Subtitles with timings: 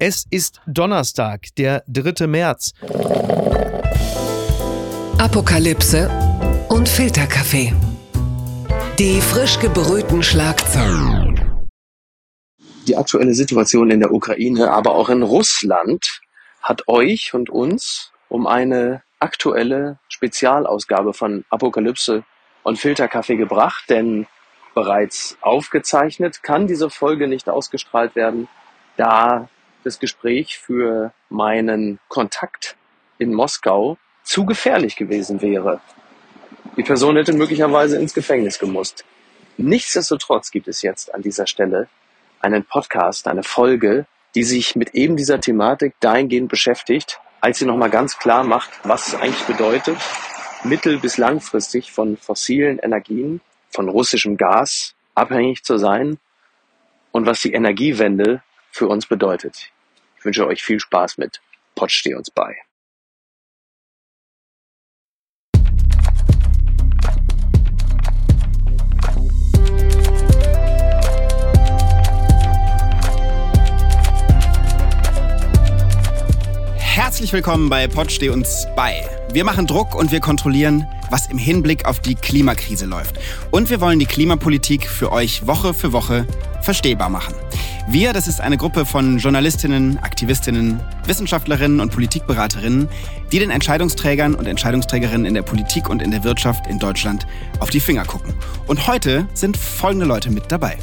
[0.00, 2.28] Es ist Donnerstag, der 3.
[2.28, 2.72] März.
[5.18, 6.08] Apokalypse
[6.68, 7.74] und Filterkaffee.
[8.96, 11.68] Die frisch gebrühten Schlagzeilen.
[12.86, 16.20] Die aktuelle Situation in der Ukraine, aber auch in Russland
[16.62, 22.22] hat euch und uns um eine aktuelle Spezialausgabe von Apokalypse
[22.62, 24.28] und Filterkaffee gebracht, denn
[24.76, 28.46] bereits aufgezeichnet kann diese Folge nicht ausgestrahlt werden,
[28.96, 29.48] da
[29.88, 32.76] das Gespräch für meinen Kontakt
[33.18, 35.80] in Moskau zu gefährlich gewesen wäre.
[36.76, 39.04] Die Person hätte möglicherweise ins Gefängnis gemusst.
[39.56, 41.88] Nichtsdestotrotz gibt es jetzt an dieser Stelle
[42.40, 47.90] einen Podcast, eine Folge, die sich mit eben dieser Thematik dahingehend beschäftigt, als sie nochmal
[47.90, 49.96] ganz klar macht, was es eigentlich bedeutet,
[50.64, 56.18] mittel- bis langfristig von fossilen Energien, von russischem Gas abhängig zu sein
[57.10, 59.70] und was die Energiewende für uns bedeutet.
[60.28, 61.40] Ich wünsche euch viel Spaß mit
[61.74, 62.54] Pott steh uns bei.
[76.76, 79.08] Herzlich willkommen bei Pott steh uns bei.
[79.32, 83.18] Wir machen Druck und wir kontrollieren, was im Hinblick auf die Klimakrise läuft.
[83.50, 86.26] Und wir wollen die Klimapolitik für euch Woche für Woche
[86.62, 87.34] verstehbar machen.
[87.88, 92.88] Wir, das ist eine Gruppe von Journalistinnen, Aktivistinnen, Wissenschaftlerinnen und Politikberaterinnen,
[93.32, 97.26] die den Entscheidungsträgern und Entscheidungsträgerinnen in der Politik und in der Wirtschaft in Deutschland
[97.60, 98.34] auf die Finger gucken.
[98.66, 100.76] Und heute sind folgende Leute mit dabei.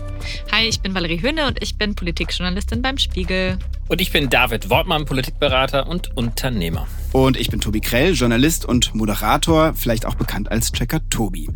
[0.51, 3.57] Hi, ich bin Valerie Höhne und ich bin Politikjournalistin beim Spiegel.
[3.87, 6.87] Und ich bin David Wortmann, Politikberater und Unternehmer.
[7.11, 11.49] Und ich bin Tobi Krell, Journalist und Moderator, vielleicht auch bekannt als Checker Tobi.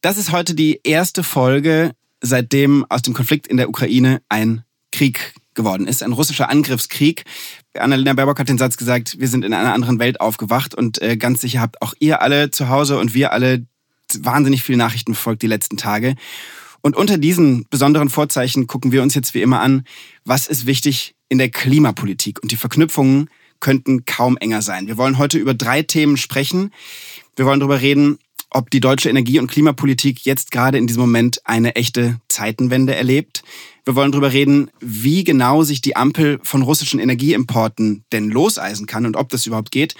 [0.00, 5.34] Das ist heute die erste Folge seitdem aus dem Konflikt in der Ukraine ein Krieg
[5.54, 7.24] geworden ist, ein russischer Angriffskrieg.
[7.76, 11.16] Annalena Baerbock hat den Satz gesagt, wir sind in einer anderen Welt aufgewacht und äh,
[11.16, 13.66] ganz sicher habt auch ihr alle zu Hause und wir alle
[14.18, 16.14] wahnsinnig viele Nachrichten verfolgt die letzten Tage.
[16.86, 19.82] Und unter diesen besonderen Vorzeichen gucken wir uns jetzt wie immer an,
[20.24, 24.86] was ist wichtig in der Klimapolitik und die Verknüpfungen könnten kaum enger sein.
[24.86, 26.70] Wir wollen heute über drei Themen sprechen.
[27.34, 28.18] Wir wollen darüber reden,
[28.50, 33.42] ob die deutsche Energie- und Klimapolitik jetzt gerade in diesem Moment eine echte Zeitenwende erlebt.
[33.84, 39.06] Wir wollen darüber reden, wie genau sich die Ampel von russischen Energieimporten denn loseisen kann
[39.06, 39.96] und ob das überhaupt geht.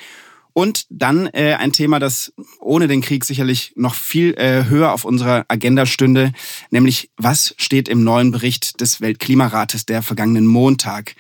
[0.59, 5.05] Und dann äh, ein Thema, das ohne den Krieg sicherlich noch viel äh, höher auf
[5.05, 6.33] unserer Agenda stünde,
[6.71, 11.15] nämlich was steht im neuen Bericht des Weltklimarates, der vergangenen Montag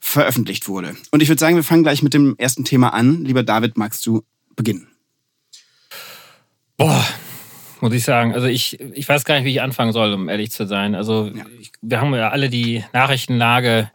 [0.00, 0.96] veröffentlicht wurde.
[1.10, 3.26] Und ich würde sagen, wir fangen gleich mit dem ersten Thema an.
[3.26, 4.24] Lieber David, magst du
[4.56, 4.88] beginnen?
[6.78, 7.06] Boah,
[7.82, 8.32] muss ich sagen.
[8.32, 10.94] Also ich, ich weiß gar nicht, wie ich anfangen soll, um ehrlich zu sein.
[10.94, 11.44] Also ja.
[11.60, 13.90] ich, wir haben ja alle die Nachrichtenlage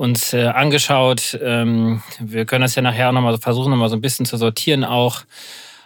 [0.00, 1.38] uns äh, angeschaut.
[1.42, 4.82] Ähm, wir können das ja nachher auch nochmal versuchen, nochmal so ein bisschen zu sortieren
[4.82, 5.24] auch.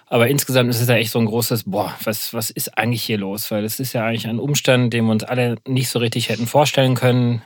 [0.06, 3.18] Aber insgesamt ist es ja echt so ein großes, boah, was, was ist eigentlich hier
[3.18, 3.50] los?
[3.50, 6.46] Weil es ist ja eigentlich ein Umstand, den wir uns alle nicht so richtig hätten
[6.46, 7.42] vorstellen können.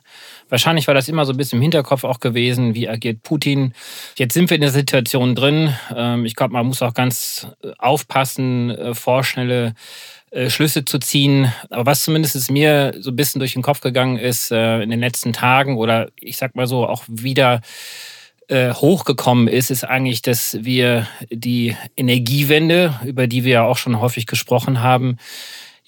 [0.50, 3.72] Wahrscheinlich war das immer so ein bisschen im Hinterkopf auch gewesen, wie agiert Putin.
[4.16, 5.74] Jetzt sind wir in der Situation drin.
[5.96, 9.74] Ähm, ich glaube, man muss auch ganz äh, aufpassen, äh, vorschnelle
[10.48, 11.52] Schlüsse zu ziehen.
[11.70, 15.32] Aber was zumindest mir so ein bisschen durch den Kopf gegangen ist in den letzten
[15.32, 17.60] Tagen oder ich sag mal so auch wieder
[18.50, 24.26] hochgekommen ist, ist eigentlich, dass wir die Energiewende, über die wir ja auch schon häufig
[24.26, 25.18] gesprochen haben,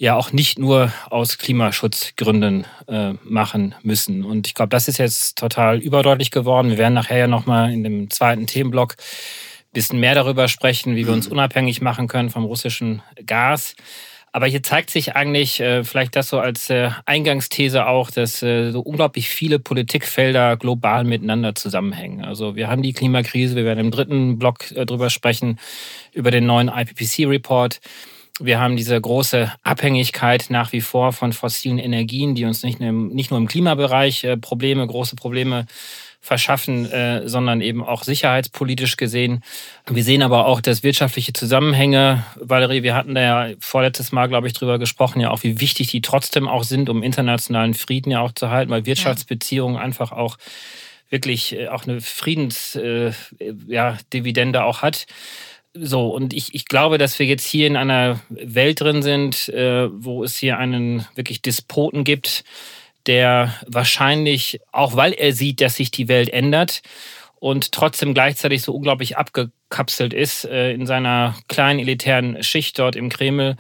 [0.01, 4.25] ja auch nicht nur aus Klimaschutzgründen äh, machen müssen.
[4.25, 6.71] Und ich glaube, das ist jetzt total überdeutlich geworden.
[6.71, 11.07] Wir werden nachher ja nochmal in dem zweiten Themenblock ein bisschen mehr darüber sprechen, wie
[11.07, 11.33] wir uns mhm.
[11.33, 13.77] unabhängig machen können vom russischen Gas.
[14.33, 18.71] Aber hier zeigt sich eigentlich, äh, vielleicht das so als äh, Eingangsthese auch, dass äh,
[18.71, 22.25] so unglaublich viele Politikfelder global miteinander zusammenhängen.
[22.25, 25.59] Also wir haben die Klimakrise, wir werden im dritten Block äh, drüber sprechen,
[26.13, 27.81] über den neuen IPCC-Report.
[28.39, 33.31] Wir haben diese große Abhängigkeit nach wie vor von fossilen Energien, die uns nicht, nicht
[33.31, 35.67] nur im Klimabereich äh, Probleme, große Probleme
[36.21, 39.43] verschaffen, äh, sondern eben auch sicherheitspolitisch gesehen.
[39.89, 44.47] Wir sehen aber auch, dass wirtschaftliche Zusammenhänge, Valerie, wir hatten da ja vorletztes Mal, glaube
[44.47, 48.21] ich, drüber gesprochen, ja auch, wie wichtig die trotzdem auch sind, um internationalen Frieden ja
[48.21, 49.83] auch zu halten, weil Wirtschaftsbeziehungen ja.
[49.83, 50.37] einfach auch
[51.09, 55.07] wirklich äh, auch eine Friedensdividende äh, ja, auch hat.
[55.73, 59.89] So, und ich, ich glaube, dass wir jetzt hier in einer Welt drin sind, äh,
[59.91, 62.45] wo es hier einen wirklich Despoten gibt,
[63.07, 66.83] der wahrscheinlich, auch weil er sieht, dass sich die Welt ändert
[67.39, 73.09] und trotzdem gleichzeitig so unglaublich abgekapselt ist äh, in seiner kleinen elitären Schicht dort im
[73.09, 73.57] Kreml,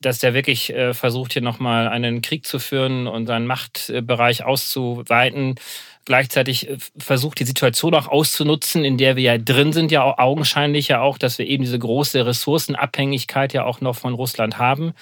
[0.00, 5.56] dass der wirklich äh, versucht, hier nochmal einen Krieg zu führen und seinen Machtbereich auszuweiten
[6.04, 10.18] gleichzeitig äh, versucht, die Situation auch auszunutzen, in der wir ja drin sind, ja auch
[10.18, 14.94] augenscheinlich ja auch, dass wir eben diese große Ressourcenabhängigkeit ja auch noch von Russland haben.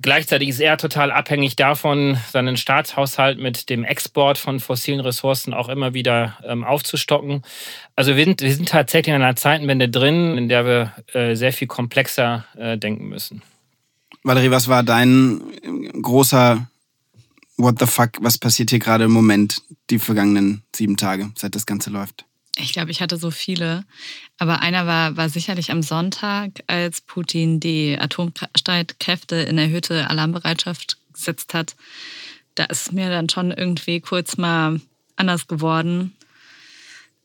[0.00, 5.68] Gleichzeitig ist er total abhängig davon, seinen Staatshaushalt mit dem Export von fossilen Ressourcen auch
[5.68, 7.42] immer wieder ähm, aufzustocken.
[7.96, 11.52] Also wir sind, wir sind tatsächlich in einer Zeitenwende drin, in der wir äh, sehr
[11.52, 13.42] viel komplexer äh, denken müssen.
[14.22, 15.40] Valerie, was war dein
[16.00, 16.68] großer
[17.56, 21.66] What the fuck, was passiert hier gerade im Moment, die vergangenen sieben Tage, seit das
[21.66, 22.24] Ganze läuft?
[22.60, 23.84] Ich glaube, ich hatte so viele.
[24.38, 31.54] Aber einer war, war sicherlich am Sonntag, als Putin die Atomstreitkräfte in erhöhte Alarmbereitschaft gesetzt
[31.54, 31.76] hat.
[32.54, 34.80] Da ist mir dann schon irgendwie kurz mal
[35.16, 36.14] anders geworden.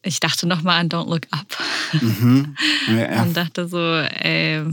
[0.03, 1.57] Ich dachte nochmal an Don't Look Up.
[2.01, 2.55] Mhm.
[2.87, 3.23] Ja.
[3.23, 4.63] Und dachte so, ey,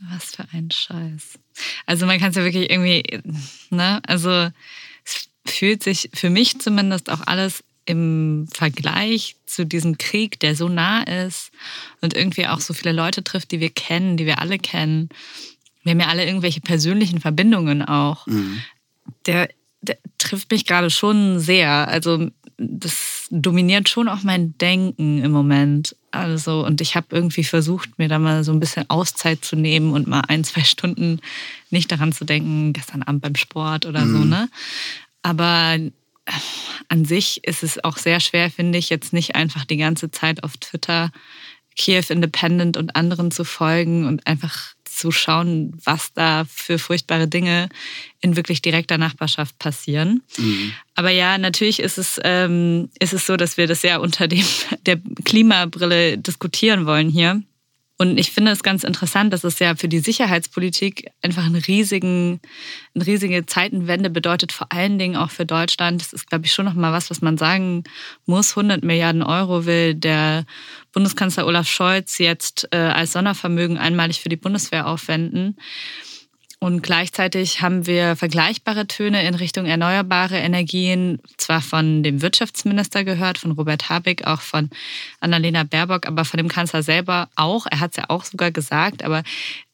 [0.00, 1.38] was für ein Scheiß.
[1.86, 3.02] Also man kann es ja wirklich irgendwie,
[3.70, 4.00] ne?
[4.06, 4.50] Also
[5.04, 10.68] es fühlt sich für mich zumindest auch alles im Vergleich zu diesem Krieg, der so
[10.68, 11.50] nah ist
[12.00, 15.08] und irgendwie auch so viele Leute trifft, die wir kennen, die wir alle kennen.
[15.82, 18.26] Wir haben ja alle irgendwelche persönlichen Verbindungen auch.
[18.26, 18.62] Mhm.
[19.26, 19.48] Der,
[19.82, 21.88] der trifft mich gerade schon sehr.
[21.88, 25.96] Also das dominiert schon auch mein Denken im Moment.
[26.10, 29.92] Also, und ich habe irgendwie versucht, mir da mal so ein bisschen Auszeit zu nehmen
[29.92, 31.20] und mal ein, zwei Stunden
[31.70, 34.12] nicht daran zu denken, gestern Abend beim Sport oder mhm.
[34.12, 34.48] so, ne?
[35.22, 35.78] Aber
[36.88, 40.42] an sich ist es auch sehr schwer, finde ich, jetzt nicht einfach die ganze Zeit
[40.44, 41.10] auf Twitter
[41.76, 47.68] Kiew Independent und anderen zu folgen und einfach zu schauen, was da für furchtbare Dinge
[48.20, 50.22] in wirklich direkter Nachbarschaft passieren.
[50.36, 50.72] Mhm.
[50.94, 54.44] Aber ja, natürlich ist es, ähm, ist es so, dass wir das ja unter dem,
[54.86, 57.42] der Klimabrille diskutieren wollen hier.
[58.00, 62.40] Und ich finde es ganz interessant, dass es ja für die Sicherheitspolitik einfach einen riesigen,
[62.94, 66.00] eine riesige Zeitenwende bedeutet, vor allen Dingen auch für Deutschland.
[66.00, 67.84] Das ist, glaube ich, schon nochmal was, was man sagen
[68.24, 68.56] muss.
[68.56, 70.46] 100 Milliarden Euro will der
[70.92, 75.58] Bundeskanzler Olaf Scholz jetzt äh, als Sondervermögen einmalig für die Bundeswehr aufwenden.
[76.62, 83.38] Und gleichzeitig haben wir vergleichbare Töne in Richtung erneuerbare Energien, zwar von dem Wirtschaftsminister gehört,
[83.38, 84.68] von Robert Habeck, auch von
[85.20, 87.64] Annalena Baerbock, aber von dem Kanzler selber auch.
[87.70, 89.22] Er hat es ja auch sogar gesagt, aber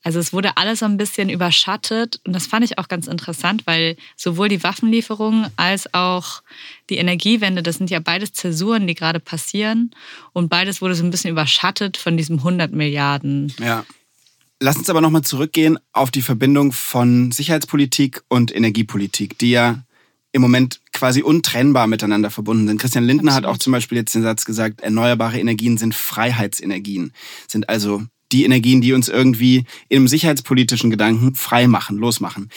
[0.05, 3.67] also es wurde alles so ein bisschen überschattet und das fand ich auch ganz interessant,
[3.67, 6.41] weil sowohl die Waffenlieferungen als auch
[6.89, 9.91] die Energiewende, das sind ja beides Zäsuren, die gerade passieren
[10.33, 13.53] und beides wurde so ein bisschen überschattet von diesem 100 Milliarden.
[13.59, 13.85] Ja.
[14.61, 19.83] Lass uns aber nochmal zurückgehen auf die Verbindung von Sicherheitspolitik und Energiepolitik, die ja
[20.33, 22.81] im Moment quasi untrennbar miteinander verbunden sind.
[22.81, 23.49] Christian Lindner Absolut.
[23.49, 27.13] hat auch zum Beispiel jetzt den Satz gesagt, erneuerbare Energien sind Freiheitsenergien,
[27.47, 32.51] sind also die Energien, die uns irgendwie im sicherheitspolitischen Gedanken frei machen, losmachen.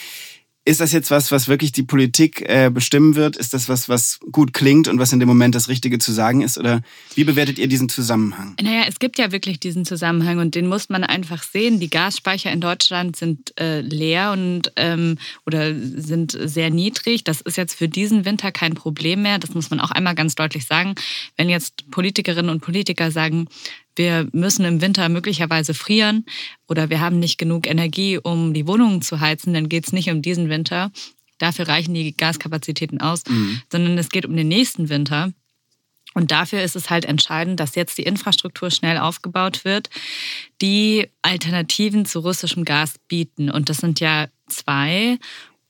[0.69, 3.37] Ist das jetzt was, was wirklich die Politik äh, bestimmen wird?
[3.37, 6.41] Ist das was, was gut klingt und was in dem Moment das Richtige zu sagen
[6.41, 6.59] ist?
[6.59, 6.83] Oder
[7.15, 8.55] wie bewertet ihr diesen Zusammenhang?
[8.61, 11.79] Naja, es gibt ja wirklich diesen Zusammenhang und den muss man einfach sehen.
[11.79, 15.17] Die Gasspeicher in Deutschland sind äh, leer und ähm,
[15.47, 17.23] oder sind sehr niedrig.
[17.23, 19.39] Das ist jetzt für diesen Winter kein Problem mehr.
[19.39, 20.93] Das muss man auch einmal ganz deutlich sagen.
[21.35, 23.47] Wenn jetzt Politikerinnen und Politiker sagen,
[23.99, 26.25] wir müssen im Winter möglicherweise frieren
[26.67, 30.09] oder wir haben nicht genug Energie, um die Wohnungen zu heizen, dann geht es nicht
[30.09, 30.91] um diesen Winter.
[31.37, 33.61] Dafür reichen die Gaskapazitäten aus, mhm.
[33.71, 35.33] sondern es geht um den nächsten Winter.
[36.15, 39.89] Und dafür ist es halt entscheidend, dass jetzt die Infrastruktur schnell aufgebaut wird,
[40.61, 43.51] die Alternativen zu russischem Gas bieten.
[43.51, 45.19] Und das sind ja zwei.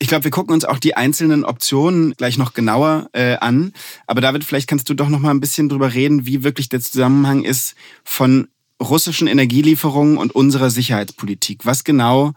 [0.01, 3.74] Ich glaube, wir gucken uns auch die einzelnen Optionen gleich noch genauer äh, an.
[4.08, 6.79] Aber David, vielleicht kannst du doch noch mal ein bisschen drüber reden, wie wirklich der
[6.79, 7.75] Zusammenhang ist
[8.06, 8.48] von
[8.82, 11.65] russischen Energielieferungen und unserer Sicherheitspolitik.
[11.65, 12.32] Was genau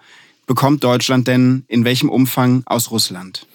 [0.46, 3.46] bekommt Deutschland denn in welchem Umfang aus Russland?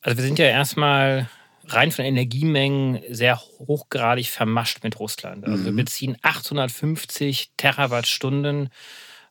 [0.00, 1.28] Also wir sind ja erstmal
[1.66, 5.44] rein von Energiemengen sehr hochgradig vermascht mit Russland.
[5.44, 5.64] Also mhm.
[5.64, 8.68] wir beziehen 850 Terawattstunden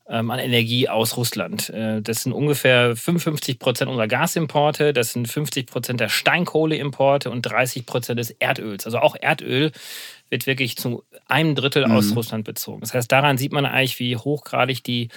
[0.08, 1.70] ähm, an Energie aus Russland.
[1.70, 7.42] Äh, das sind ungefähr 55 Prozent unserer Gasimporte, das sind 50 Prozent der Steinkohleimporte und
[7.44, 8.86] 30 Prozent des Erdöls.
[8.86, 9.72] Also auch Erdöl
[10.30, 11.94] wird wirklich zu einem Drittel mhm.
[11.94, 12.82] aus Russland bezogen.
[12.82, 15.10] Das heißt, daran sieht man eigentlich, wie hochgradig die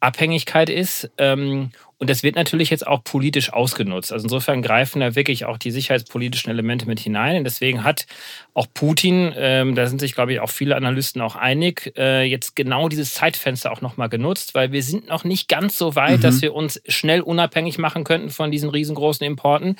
[0.00, 1.10] Abhängigkeit ist.
[1.18, 4.12] Ähm, und das wird natürlich jetzt auch politisch ausgenutzt.
[4.12, 7.38] Also insofern greifen da wirklich auch die sicherheitspolitischen Elemente mit hinein.
[7.38, 8.04] Und deswegen hat
[8.52, 12.54] auch Putin, ähm, da sind sich, glaube ich, auch viele Analysten auch einig, äh, jetzt
[12.54, 16.22] genau dieses Zeitfenster auch nochmal genutzt, weil wir sind noch nicht ganz so weit, mhm.
[16.22, 19.76] dass wir uns schnell unabhängig machen könnten von diesen riesengroßen Importen.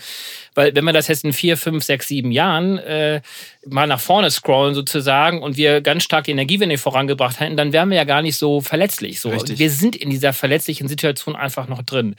[0.54, 3.20] Weil wenn wir das jetzt in vier, fünf, sechs, sieben Jahren äh,
[3.66, 7.90] mal nach vorne scrollen sozusagen und wir ganz stark die Energiewende vorangebracht hätten, dann wären
[7.90, 9.20] wir ja gar nicht so verletzlich.
[9.20, 9.32] So.
[9.32, 12.05] Wir sind in dieser verletzlichen Situation einfach noch drin.
[12.12, 12.16] Drin.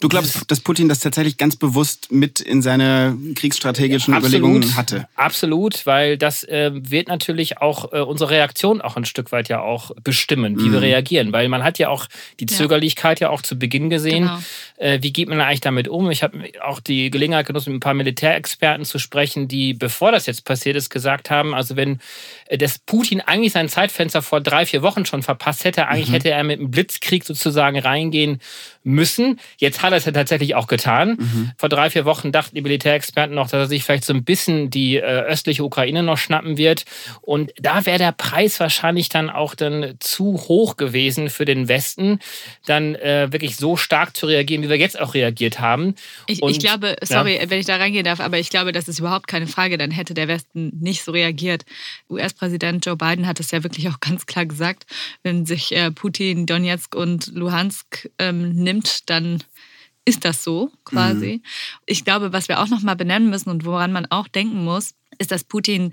[0.00, 5.08] Du glaubst, dass Putin das tatsächlich ganz bewusst mit in seine kriegsstrategischen Absolut, Überlegungen hatte?
[5.14, 9.60] Absolut, weil das äh, wird natürlich auch äh, unsere Reaktion auch ein Stück weit ja
[9.60, 10.72] auch bestimmen, wie mhm.
[10.72, 11.32] wir reagieren.
[11.32, 12.06] Weil man hat ja auch
[12.40, 14.24] die Zögerlichkeit ja, ja auch zu Beginn gesehen.
[14.24, 14.38] Genau.
[14.76, 16.10] Äh, wie geht man eigentlich damit um?
[16.10, 20.26] Ich habe auch die Gelegenheit genossen, mit ein paar Militärexperten zu sprechen, die, bevor das
[20.26, 22.00] jetzt passiert ist, gesagt haben, also wenn
[22.46, 26.14] äh, das Putin eigentlich sein Zeitfenster vor drei, vier Wochen schon verpasst hätte, eigentlich mhm.
[26.14, 28.40] hätte er mit einem Blitzkrieg sozusagen reingehen
[28.84, 29.40] müssen.
[29.58, 31.16] Jetzt hat er es ja tatsächlich auch getan.
[31.18, 31.52] Mhm.
[31.58, 34.70] Vor drei, vier Wochen dachten die Militärexperten noch, dass er sich vielleicht so ein bisschen
[34.70, 36.84] die äh, östliche Ukraine noch schnappen wird.
[37.22, 42.20] Und da wäre der Preis wahrscheinlich dann auch dann zu hoch gewesen für den Westen,
[42.66, 45.94] dann äh, wirklich so stark zu reagieren, wie wir jetzt auch reagiert haben.
[46.26, 47.50] Ich, Und, ich glaube, sorry, ja.
[47.50, 49.78] wenn ich da reingehen darf, aber ich glaube, das ist überhaupt keine Frage.
[49.78, 51.64] Dann hätte der Westen nicht so reagiert.
[52.08, 54.86] US-Präsident Joe Biden hat es ja wirklich auch ganz klar gesagt,
[55.22, 59.42] wenn sich äh, Putin Donetsk und Luhansk ähm, nimmt, nimmt, dann
[60.06, 61.40] ist das so quasi.
[61.42, 61.42] Mhm.
[61.84, 64.94] Ich glaube, was wir auch noch mal benennen müssen und woran man auch denken muss,
[65.18, 65.92] ist, dass Putin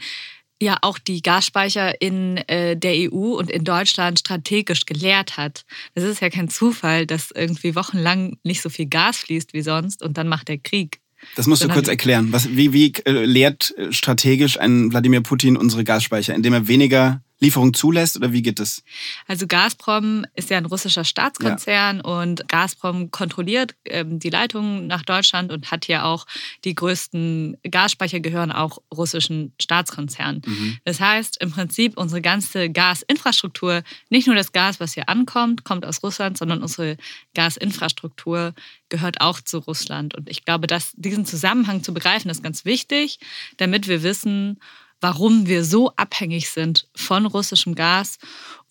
[0.61, 5.65] ja auch die Gasspeicher in äh, der EU und in Deutschland strategisch geleert hat.
[5.95, 10.01] Das ist ja kein Zufall, dass irgendwie wochenlang nicht so viel Gas fließt wie sonst
[10.01, 10.99] und dann macht der Krieg.
[11.35, 12.31] Das musst du kurz erklären.
[12.31, 17.73] Was, wie, wie äh, leert strategisch ein Wladimir Putin unsere Gasspeicher, indem er weniger Lieferung
[17.73, 18.83] zulässt oder wie geht es?
[19.27, 22.03] Also Gazprom ist ja ein russischer Staatskonzern ja.
[22.03, 26.25] und Gazprom kontrolliert ähm, die Leitungen nach Deutschland und hat hier auch
[26.63, 30.41] die größten Gasspeicher gehören auch russischen Staatskonzernen.
[30.45, 30.77] Mhm.
[30.85, 35.85] Das heißt im Prinzip unsere ganze Gasinfrastruktur, nicht nur das Gas, was hier ankommt, kommt
[35.85, 36.97] aus Russland, sondern unsere
[37.35, 38.53] Gasinfrastruktur
[38.89, 40.15] gehört auch zu Russland.
[40.15, 43.19] Und ich glaube, dass diesen Zusammenhang zu begreifen, ist ganz wichtig,
[43.57, 44.59] damit wir wissen,
[45.03, 48.17] warum wir so abhängig sind von russischem Gas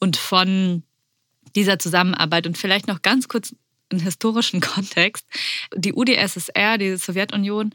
[0.01, 0.83] und von
[1.55, 2.47] dieser Zusammenarbeit.
[2.47, 3.55] Und vielleicht noch ganz kurz
[3.93, 5.27] einen historischen Kontext.
[5.75, 7.71] Die UdSSR, die Sowjetunion,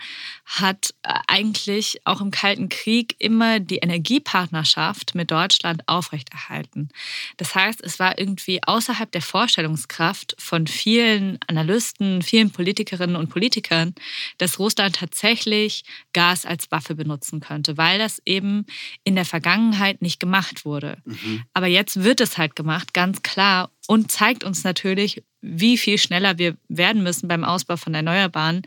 [0.46, 6.90] hat äh, eigentlich auch im Kalten Krieg immer die Energiepartnerschaft mit Deutschland aufrechterhalten.
[7.38, 13.94] Das heißt, es war irgendwie außerhalb der Vorstellungskraft von vielen Analysten, vielen Politikerinnen und Politikern,
[14.38, 15.84] dass Russland tatsächlich
[16.14, 18.66] Gas als Waffe benutzen könnte, weil das eben
[19.04, 20.98] in der Vergangenheit nicht gemacht wurde.
[21.06, 21.44] Mhm.
[21.54, 26.38] Aber jetzt wird es halt gemacht, ganz klar, und zeigt uns natürlich, wie viel schneller
[26.38, 28.62] wir werden müssen beim Ausbau von Erneuerbaren,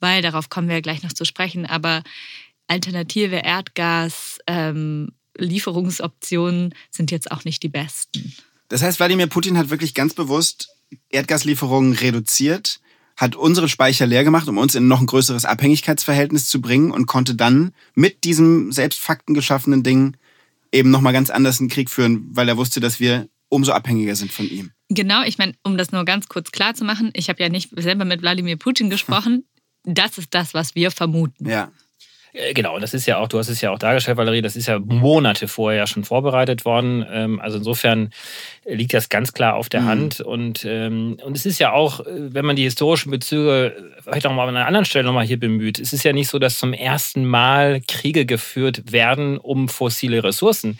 [0.00, 1.66] weil darauf kommen wir ja gleich noch zu sprechen.
[1.66, 2.02] Aber
[2.66, 8.34] alternative Erdgas, ähm, Lieferungsoptionen sind jetzt auch nicht die besten.
[8.68, 10.70] Das heißt, Wladimir Putin hat wirklich ganz bewusst
[11.10, 12.80] Erdgaslieferungen reduziert,
[13.16, 17.06] hat unsere Speicher leer gemacht, um uns in noch ein größeres Abhängigkeitsverhältnis zu bringen und
[17.06, 20.16] konnte dann mit diesem selbst Fakten geschaffenen Ding
[20.70, 24.32] eben nochmal ganz anders einen Krieg führen, weil er wusste, dass wir umso abhängiger sind
[24.32, 24.72] von ihm.
[24.88, 27.70] Genau, ich meine, um das nur ganz kurz klar zu machen, ich habe ja nicht
[27.76, 29.44] selber mit Wladimir Putin gesprochen.
[29.84, 31.50] Das ist das, was wir vermuten.
[31.50, 31.72] Ja.
[32.32, 34.68] Äh, genau, das ist ja auch, du hast es ja auch dargestellt, Valerie, das ist
[34.68, 37.04] ja Monate vorher schon vorbereitet worden.
[37.10, 38.10] Ähm, also insofern
[38.64, 39.86] liegt das ganz klar auf der mhm.
[39.86, 40.20] Hand.
[40.20, 44.32] Und, ähm, und es ist ja auch, äh, wenn man die historischen Bezüge vielleicht auch
[44.32, 46.72] mal an einer anderen Stelle nochmal hier bemüht, es ist ja nicht so, dass zum
[46.72, 50.78] ersten Mal Kriege geführt werden um fossile Ressourcen.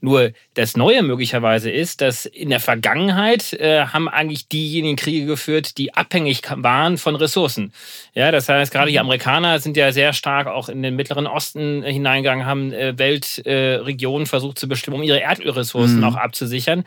[0.00, 5.76] Nur das Neue möglicherweise ist, dass in der Vergangenheit äh, haben eigentlich diejenigen Kriege geführt,
[5.76, 7.72] die abhängig waren von Ressourcen.
[8.14, 9.04] Ja, das heißt, gerade die mhm.
[9.04, 14.28] Amerikaner sind ja sehr stark auch in den Mittleren Osten hineingegangen, haben äh, Weltregionen äh,
[14.28, 16.04] versucht zu bestimmen, um ihre Erdölressourcen mhm.
[16.04, 16.84] auch abzusichern.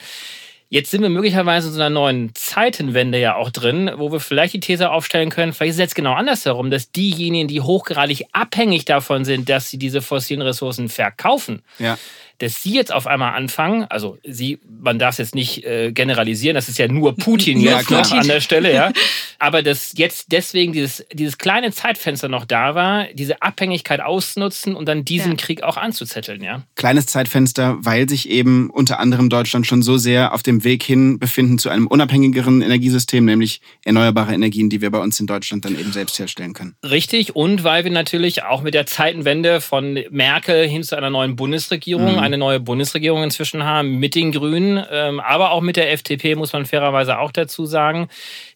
[0.74, 4.54] Jetzt sind wir möglicherweise in so einer neuen Zeitenwende ja auch drin, wo wir vielleicht
[4.54, 8.86] die These aufstellen können, vielleicht ist es jetzt genau andersherum, dass diejenigen, die hochgradig abhängig
[8.86, 11.98] davon sind, dass sie diese fossilen Ressourcen verkaufen, ja
[12.42, 16.56] dass sie jetzt auf einmal anfangen, also sie, man darf es jetzt nicht äh, generalisieren,
[16.56, 18.92] das ist ja nur Putin ja, jetzt an der Stelle, ja.
[19.38, 24.88] Aber dass jetzt deswegen dieses, dieses kleine Zeitfenster noch da war, diese Abhängigkeit ausnutzen und
[24.88, 25.38] dann diesen ja.
[25.38, 26.64] Krieg auch anzuzetteln, ja.
[26.76, 31.20] Kleines Zeitfenster, weil sich eben unter anderem Deutschland schon so sehr auf dem Weg hin
[31.20, 35.78] befinden zu einem unabhängigeren Energiesystem, nämlich erneuerbare Energien, die wir bei uns in Deutschland dann
[35.78, 36.76] eben selbst herstellen können.
[36.84, 41.36] Richtig, und weil wir natürlich auch mit der Zeitenwende von Merkel hin zu einer neuen
[41.36, 45.92] Bundesregierung, mhm eine neue Bundesregierung inzwischen haben mit den Grünen, ähm, aber auch mit der
[45.92, 48.08] FDP, muss man fairerweise auch dazu sagen.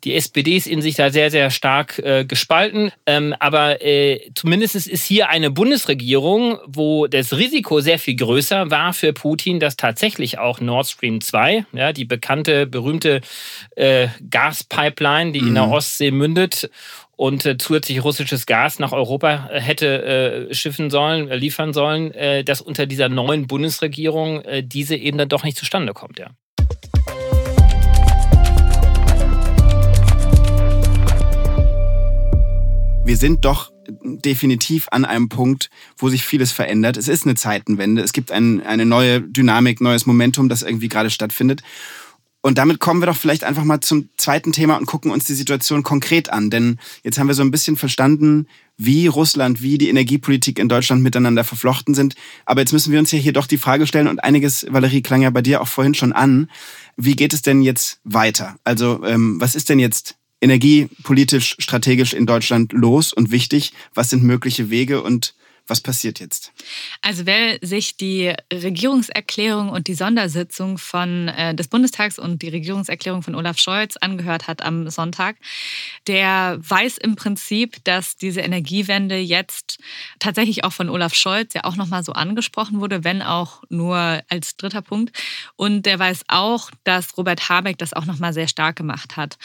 [0.03, 2.91] Die SPD ist in sich da sehr, sehr stark äh, gespalten.
[3.05, 8.93] Ähm, aber äh, zumindest ist hier eine Bundesregierung, wo das Risiko sehr viel größer war
[8.93, 13.21] für Putin, dass tatsächlich auch Nord Stream 2, ja, die bekannte, berühmte
[13.75, 15.47] äh, Gaspipeline, die mhm.
[15.49, 15.73] in der mhm.
[15.73, 16.69] Ostsee mündet
[17.15, 22.11] und äh, zusätzlich russisches Gas nach Europa äh, hätte äh, schiffen sollen, äh, liefern sollen,
[22.13, 26.31] äh, dass unter dieser neuen Bundesregierung äh, diese eben dann doch nicht zustande kommt, ja.
[33.05, 36.97] wir sind doch definitiv an einem Punkt, wo sich vieles verändert.
[36.97, 38.01] Es ist eine Zeitenwende.
[38.01, 41.61] Es gibt ein, eine neue Dynamik, neues Momentum, das irgendwie gerade stattfindet.
[42.45, 45.33] Und damit kommen wir doch vielleicht einfach mal zum zweiten Thema und gucken uns die
[45.33, 46.51] Situation konkret an.
[46.51, 48.45] Denn jetzt haben wir so ein bisschen verstanden,
[48.77, 52.13] wie Russland, wie die Energiepolitik in Deutschland miteinander verflochten sind.
[52.45, 55.23] Aber jetzt müssen wir uns ja hier doch die Frage stellen und einiges, Valerie, klang
[55.23, 56.47] ja bei dir auch vorhin schon an.
[56.97, 58.57] Wie geht es denn jetzt weiter?
[58.63, 60.15] Also ähm, was ist denn jetzt
[60.45, 63.73] energiepolitisch, strategisch in Deutschland los und wichtig?
[63.95, 65.33] Was sind mögliche Wege und
[65.67, 66.51] was passiert jetzt?
[67.01, 73.23] Also wer sich die Regierungserklärung und die Sondersitzung von, äh, des Bundestags und die Regierungserklärung
[73.23, 75.37] von Olaf Scholz angehört hat am Sonntag,
[76.07, 79.79] der weiß im Prinzip, dass diese Energiewende jetzt
[80.19, 84.57] tatsächlich auch von Olaf Scholz ja auch nochmal so angesprochen wurde, wenn auch nur als
[84.57, 85.17] dritter Punkt.
[85.55, 89.37] Und der weiß auch, dass Robert Habeck das auch nochmal sehr stark gemacht hat.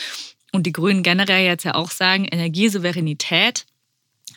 [0.53, 3.67] Und die Grünen generell jetzt ja auch sagen, Energiesouveränität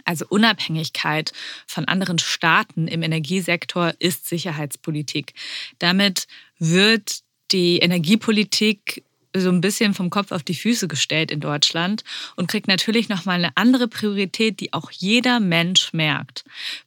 [0.05, 1.31] also Unabhängigkeit
[1.67, 5.33] von anderen Staaten im Energiesektor ist Sicherheitspolitik.
[5.79, 6.27] Damit
[6.59, 7.19] wird
[7.51, 9.03] die Energiepolitik
[9.35, 12.03] so ein bisschen vom Kopf auf die Füße gestellt in Deutschland
[12.35, 16.43] und kriegt natürlich nochmal eine andere Priorität, die auch jeder Mensch merkt.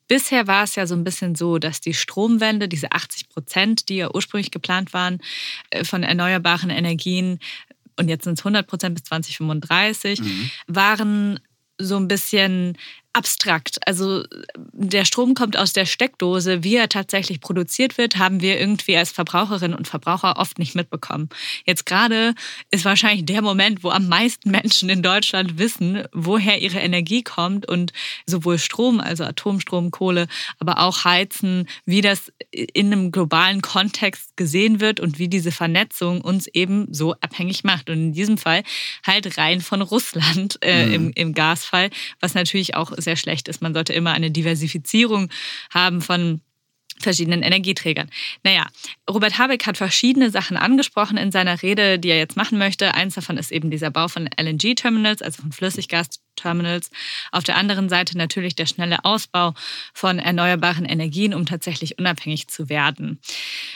[0.06, 3.96] Bisher war es ja so ein bisschen so, dass die Stromwende, diese 80 Prozent, die
[3.96, 5.18] ja ursprünglich geplant waren
[5.70, 7.40] äh, von erneuerbaren Energien,
[7.98, 10.50] und jetzt sind es 100 Prozent bis 2035, mhm.
[10.66, 11.40] waren
[11.78, 12.76] so ein bisschen
[13.16, 13.78] abstrakt.
[13.86, 14.24] Also
[14.72, 16.62] der Strom kommt aus der Steckdose.
[16.62, 21.30] Wie er tatsächlich produziert wird, haben wir irgendwie als Verbraucherinnen und Verbraucher oft nicht mitbekommen.
[21.64, 22.34] Jetzt gerade
[22.70, 27.66] ist wahrscheinlich der Moment, wo am meisten Menschen in Deutschland wissen, woher ihre Energie kommt
[27.66, 27.92] und
[28.26, 34.80] sowohl Strom, also Atomstrom, Kohle, aber auch Heizen, wie das in einem globalen Kontext gesehen
[34.80, 37.88] wird und wie diese Vernetzung uns eben so abhängig macht.
[37.88, 38.62] Und in diesem Fall
[39.06, 40.92] halt rein von Russland äh, mhm.
[40.92, 41.88] im, im Gasfall,
[42.20, 43.62] was natürlich auch sehr schlecht ist.
[43.62, 45.30] Man sollte immer eine Diversifizierung
[45.70, 46.42] haben von
[46.98, 48.10] verschiedenen Energieträgern.
[48.42, 48.66] Naja,
[49.10, 52.94] Robert Habeck hat verschiedene Sachen angesprochen in seiner Rede, die er jetzt machen möchte.
[52.94, 56.90] Eins davon ist eben dieser Bau von LNG-Terminals, also von Flüssiggasterminals.
[57.32, 59.54] Auf der anderen Seite natürlich der schnelle Ausbau
[59.92, 63.20] von erneuerbaren Energien, um tatsächlich unabhängig zu werden.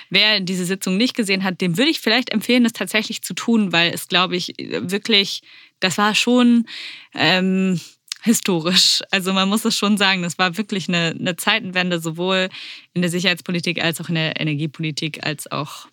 [0.09, 3.73] Wer diese Sitzung nicht gesehen hat, dem würde ich vielleicht empfehlen, das tatsächlich zu tun,
[3.73, 5.43] weil es, glaube ich, wirklich,
[5.81, 6.67] das war schon...
[7.15, 7.81] Ähm,
[8.23, 9.01] historisch.
[9.11, 12.49] Also man muss es schon sagen, das war wirklich eine, eine Zeitenwende, sowohl
[12.95, 15.87] in der Sicherheitspolitik als auch in der Energiepolitik, als auch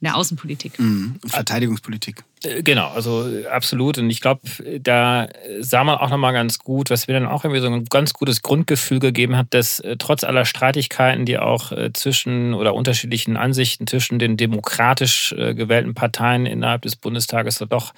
[0.00, 0.78] in der Außenpolitik.
[0.78, 1.18] Mhm.
[1.26, 2.22] Verteidigungspolitik.
[2.44, 3.96] Äh, genau, also absolut.
[3.96, 4.42] Und ich glaube,
[4.80, 5.28] da
[5.60, 8.42] sah man auch nochmal ganz gut, was mir dann auch irgendwie so ein ganz gutes
[8.42, 13.86] Grundgefühl gegeben hat, dass äh, trotz aller Streitigkeiten, die auch äh, zwischen oder unterschiedlichen Ansichten
[13.86, 17.92] zwischen den demokratisch gewählten Parteien innerhalb des Bundestages doch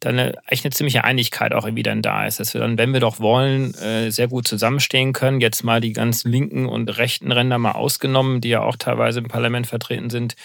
[0.00, 2.92] dann eine, echt eine ziemliche Einigkeit auch irgendwie dann da ist, dass wir dann, wenn
[2.92, 5.40] wir doch wollen, äh, sehr gut zusammenstehen können.
[5.40, 9.28] Jetzt mal die ganz linken und rechten Ränder mal ausgenommen, die ja auch teilweise im
[9.28, 10.36] Parlament vertreten sind.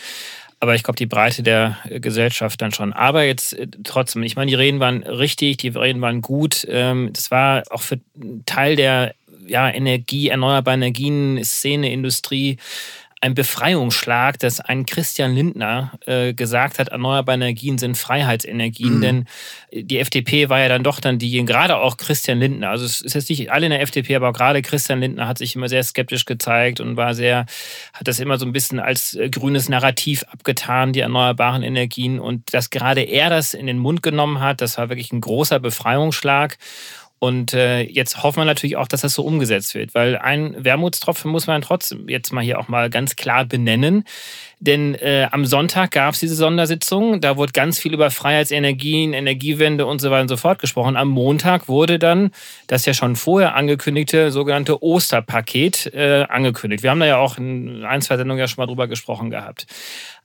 [0.60, 2.94] Aber ich glaube, die Breite der Gesellschaft dann schon.
[2.94, 6.66] Aber jetzt äh, trotzdem, ich meine, die Reden waren richtig, die Reden waren gut.
[6.70, 8.00] Ähm, das war auch für
[8.46, 9.16] Teil der
[9.48, 12.58] ja, Energie, erneuerbare Energien, Szene, Industrie
[13.26, 19.02] ein Befreiungsschlag, dass ein Christian Lindner äh, gesagt hat, erneuerbare Energien sind Freiheitsenergien, mhm.
[19.02, 19.26] denn
[19.72, 23.16] die FDP war ja dann doch dann die, gerade auch Christian Lindner, also es ist
[23.16, 25.84] jetzt nicht alle in der FDP, aber auch gerade Christian Lindner hat sich immer sehr
[25.84, 27.48] skeptisch gezeigt und war sehr,
[27.94, 32.54] hat das immer so ein bisschen als äh, grünes Narrativ abgetan, die erneuerbaren Energien und
[32.54, 36.58] dass gerade er das in den Mund genommen hat, das war wirklich ein großer Befreiungsschlag.
[37.26, 41.32] Und äh, jetzt hoffen wir natürlich auch, dass das so umgesetzt wird, weil ein Wermutstropfen
[41.32, 44.04] muss man trotzdem jetzt mal hier auch mal ganz klar benennen.
[44.60, 49.88] Denn äh, am Sonntag gab es diese Sondersitzung, da wurde ganz viel über Freiheitsenergien, Energiewende
[49.88, 50.96] und so weiter und so fort gesprochen.
[50.96, 52.30] Am Montag wurde dann
[52.68, 56.84] das ja schon vorher angekündigte sogenannte Osterpaket äh, angekündigt.
[56.84, 59.66] Wir haben da ja auch in ein, zwei Sendungen ja schon mal drüber gesprochen gehabt.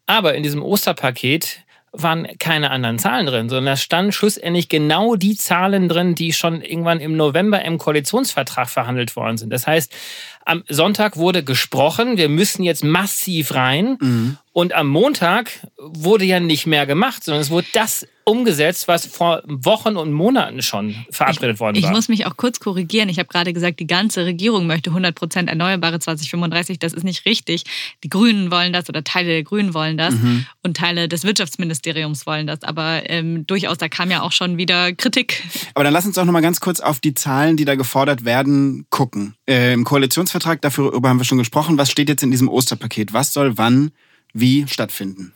[0.04, 5.36] Aber in diesem Osterpaket waren keine anderen Zahlen drin, sondern da standen schlussendlich genau die
[5.36, 9.52] Zahlen drin, die schon irgendwann im November im Koalitionsvertrag verhandelt worden sind.
[9.52, 9.92] Das heißt,
[10.50, 13.96] am Sonntag wurde gesprochen, wir müssen jetzt massiv rein.
[14.00, 14.38] Mhm.
[14.52, 19.42] Und am Montag wurde ja nicht mehr gemacht, sondern es wurde das umgesetzt, was vor
[19.46, 21.90] Wochen und Monaten schon verabredet ich, worden war.
[21.90, 23.08] Ich muss mich auch kurz korrigieren.
[23.08, 26.78] Ich habe gerade gesagt, die ganze Regierung möchte 100 Prozent Erneuerbare 2035.
[26.78, 27.64] Das ist nicht richtig.
[28.04, 30.46] Die Grünen wollen das oder Teile der Grünen wollen das mhm.
[30.62, 32.62] und Teile des Wirtschaftsministeriums wollen das.
[32.62, 35.42] Aber ähm, durchaus, da kam ja auch schon wieder Kritik.
[35.74, 38.24] Aber dann lass uns doch noch mal ganz kurz auf die Zahlen, die da gefordert
[38.24, 39.34] werden, gucken.
[39.48, 41.78] Äh, Im Koalitionsvertrag, darüber haben wir schon gesprochen.
[41.78, 43.12] Was steht jetzt in diesem Osterpaket?
[43.12, 43.92] Was soll wann
[44.32, 45.32] wie stattfinden?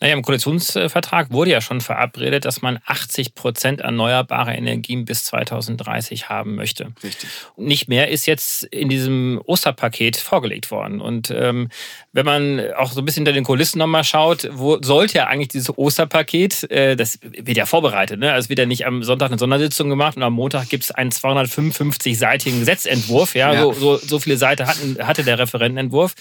[0.00, 6.28] Naja, im Koalitionsvertrag wurde ja schon verabredet, dass man 80 Prozent erneuerbare Energien bis 2030
[6.28, 6.92] haben möchte.
[7.02, 7.28] Richtig.
[7.56, 11.00] Nicht mehr ist jetzt in diesem Osterpaket vorgelegt worden.
[11.00, 11.68] Und ähm,
[12.12, 15.48] wenn man auch so ein bisschen hinter den Kulissen nochmal schaut, wo sollte ja eigentlich
[15.48, 18.32] dieses Osterpaket, äh, das wird ja vorbereitet, ne?
[18.32, 21.10] Also wird ja nicht am Sonntag eine Sondersitzung gemacht und am Montag gibt es einen
[21.10, 23.34] 255-seitigen Gesetzentwurf.
[23.34, 23.62] Ja, ja.
[23.62, 26.14] So, so, so, viele Seiten hatten, hatte der Referentenentwurf.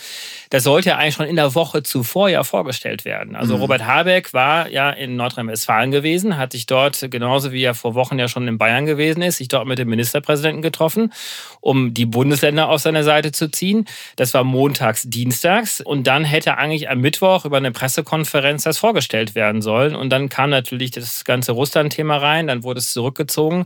[0.49, 3.36] Das sollte ja eigentlich schon in der Woche zuvor ja vorgestellt werden.
[3.36, 3.62] Also mhm.
[3.62, 8.19] Robert Habeck war ja in Nordrhein-Westfalen gewesen, hat sich dort, genauso wie er vor Wochen
[8.19, 11.12] ja schon in Bayern gewesen ist, sich dort mit dem Ministerpräsidenten getroffen,
[11.62, 13.86] um die Bundesländer auf seine Seite zu ziehen.
[14.15, 15.82] Das war montags, dienstags.
[15.82, 19.95] Und dann hätte eigentlich am Mittwoch über eine Pressekonferenz das vorgestellt werden sollen.
[19.95, 23.65] Und dann kam natürlich das ganze Russland-Thema rein, dann wurde es zurückgezogen.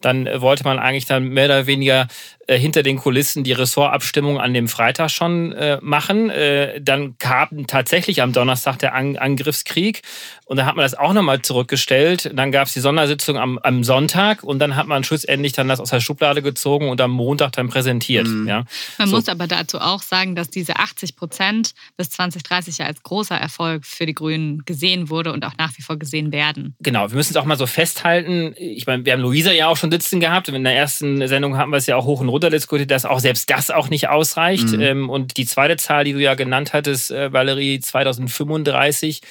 [0.00, 2.06] Dann wollte man eigentlich dann mehr oder weniger
[2.46, 6.30] äh, hinter den Kulissen die Ressortabstimmung an dem Freitag schon äh, machen.
[6.30, 7.85] Äh, dann kam tatsächlich
[8.20, 10.02] am Donnerstag der an Angriffskrieg
[10.48, 12.30] und dann hat man das auch nochmal zurückgestellt.
[12.32, 15.80] Dann gab es die Sondersitzung am, am, Sonntag und dann hat man schlussendlich dann das
[15.80, 18.28] aus der Schublade gezogen und am Montag dann präsentiert.
[18.28, 18.46] Mhm.
[18.46, 18.64] Ja.
[18.96, 19.16] Man so.
[19.16, 23.84] muss aber dazu auch sagen, dass diese 80 Prozent bis 2030 ja als großer Erfolg
[23.84, 26.76] für die Grünen gesehen wurde und auch nach wie vor gesehen werden.
[26.78, 28.54] Genau, wir müssen es auch mal so festhalten.
[28.56, 30.48] Ich meine, wir haben Luisa ja auch schon sitzen gehabt.
[30.48, 33.18] In der ersten Sendung haben wir es ja auch hoch und runter diskutiert, dass auch
[33.18, 34.68] selbst das auch nicht ausreicht.
[34.68, 34.80] Mhm.
[34.80, 39.22] Ähm, und die zweite Zahl, die du ja genannt hattest, äh, Valerie, 2035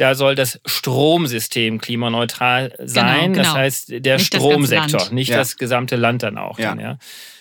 [0.00, 3.32] da soll das Stromsystem klimaneutral sein.
[3.32, 3.44] Genau, genau.
[3.44, 5.36] Das heißt, der nicht Stromsektor, nicht ja.
[5.36, 6.58] das gesamte Land dann auch.
[6.58, 6.70] Ja.
[6.70, 6.98] Dann, ja.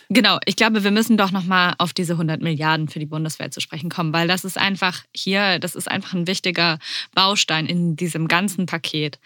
[0.10, 3.62] Genau, ich glaube, wir müssen doch nochmal auf diese 100 Milliarden für die Bundeswehr zu
[3.62, 6.80] sprechen kommen, weil das ist einfach hier, das ist einfach ein wichtiger
[7.16, 9.20] Baustein in diesem ganzen Paket.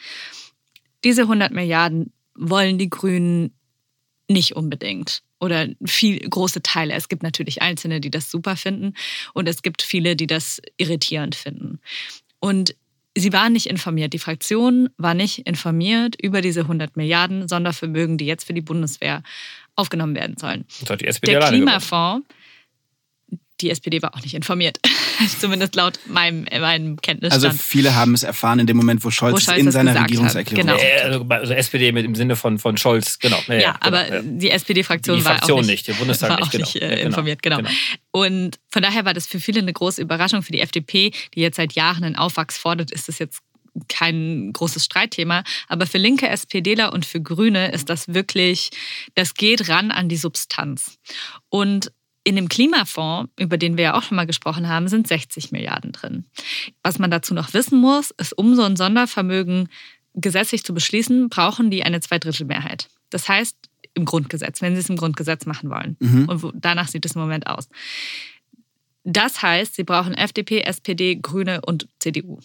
[1.04, 3.58] Diese 100 Milliarden wollen die Grünen
[4.28, 6.94] nicht unbedingt oder viel große Teile.
[6.94, 8.94] Es gibt natürlich Einzelne, die das super finden
[9.34, 11.80] und es gibt viele, die das irritierend finden.
[12.40, 12.76] Und
[13.16, 14.14] Sie waren nicht informiert.
[14.14, 19.22] Die Fraktion war nicht informiert über diese 100 Milliarden Sondervermögen, die jetzt für die Bundeswehr
[19.76, 20.66] aufgenommen werden sollen.
[20.82, 22.28] Das hat die SPD Der Klimafonds,
[23.64, 24.80] die SPD war auch nicht informiert.
[25.40, 27.46] Zumindest laut meinem, meinem Kenntnisstand.
[27.46, 30.00] Also viele haben es erfahren in dem Moment, wo Scholz, wo Scholz es in seiner
[30.00, 30.78] Regierungserklärung genau.
[31.04, 33.40] also, also, SPD mit im Sinne von, von Scholz, genau.
[33.48, 36.52] Ja, ja aber genau, die SPD-Fraktion war auch nicht, nicht, der Bundestag war nicht, auch
[36.52, 36.66] genau.
[36.66, 37.42] nicht äh, informiert.
[37.42, 37.58] Genau.
[37.58, 37.70] genau.
[38.12, 40.44] Und von daher war das für viele eine große Überraschung.
[40.44, 43.42] Für die FDP, die jetzt seit Jahren einen Aufwachs fordert, ist das jetzt
[43.88, 48.70] kein großes Streitthema, aber für linke SPDler und für Grüne ist das wirklich,
[49.16, 50.98] das geht ran an die Substanz.
[51.50, 51.92] Und
[52.24, 55.92] in dem Klimafonds, über den wir ja auch schon mal gesprochen haben, sind 60 Milliarden
[55.92, 56.26] drin.
[56.82, 59.70] Was man dazu noch wissen muss, ist, um so ein Sondervermögen
[60.14, 62.88] gesetzlich zu beschließen, brauchen die eine Zweidrittelmehrheit.
[63.10, 63.58] Das heißt,
[63.94, 65.98] im Grundgesetz, wenn sie es im Grundgesetz machen wollen.
[66.00, 66.30] Mhm.
[66.30, 67.68] Und danach sieht es im Moment aus.
[69.04, 72.40] Das heißt, sie brauchen FDP, SPD, Grüne und CDU.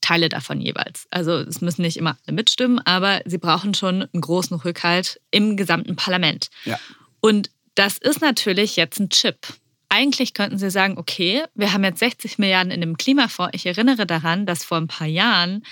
[0.00, 1.06] Teile davon jeweils.
[1.10, 5.56] Also es müssen nicht immer alle mitstimmen, aber sie brauchen schon einen großen Rückhalt im
[5.56, 6.50] gesamten Parlament.
[6.64, 6.78] Ja.
[7.20, 9.36] Und das ist natürlich jetzt ein Chip.
[9.88, 13.52] Eigentlich könnten Sie sagen, okay, wir haben jetzt 60 Milliarden in dem Klimafonds.
[13.54, 15.62] Ich erinnere daran, dass vor ein paar Jahren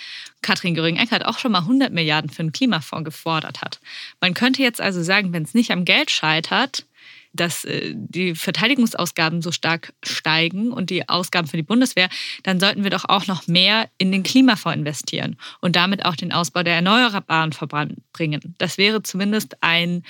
[0.41, 3.81] Katrin Göring-Eckardt auch schon mal 100 Milliarden für einen Klimafonds gefordert hat.
[4.21, 6.87] Man könnte jetzt also sagen, wenn es nicht am Geld scheitert,
[7.33, 12.09] dass äh, die Verteidigungsausgaben so stark steigen und die Ausgaben für die Bundeswehr,
[12.45, 16.33] dann sollten wir doch auch noch mehr in den Klimafonds investieren und damit auch den
[16.33, 18.55] Ausbau der Erneuerbaren voranbringen.
[18.59, 20.05] Das wäre zumindest ein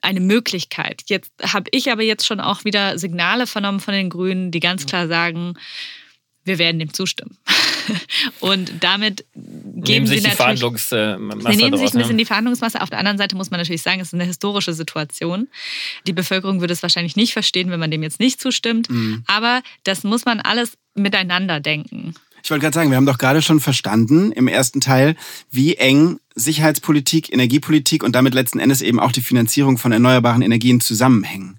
[0.00, 1.02] eine Möglichkeit.
[1.06, 4.86] Jetzt habe ich aber jetzt schon auch wieder Signale vernommen von den Grünen, die ganz
[4.86, 5.54] klar sagen,
[6.44, 7.38] wir werden dem zustimmen.
[8.40, 11.18] Und damit geben nehmen sie sich natürlich, die Verhandlungsmasse
[11.50, 12.80] sie nehmen sich ein bisschen die Verhandlungsmasse.
[12.80, 15.48] Auf der anderen Seite muss man natürlich sagen, es ist eine historische Situation.
[16.06, 18.90] Die Bevölkerung würde es wahrscheinlich nicht verstehen, wenn man dem jetzt nicht zustimmt.
[18.90, 19.22] Mhm.
[19.26, 22.14] Aber das muss man alles miteinander denken.
[22.48, 25.16] Ich wollte gerade sagen, wir haben doch gerade schon verstanden im ersten Teil,
[25.50, 30.80] wie eng Sicherheitspolitik, Energiepolitik und damit letzten Endes eben auch die Finanzierung von erneuerbaren Energien
[30.80, 31.58] zusammenhängen.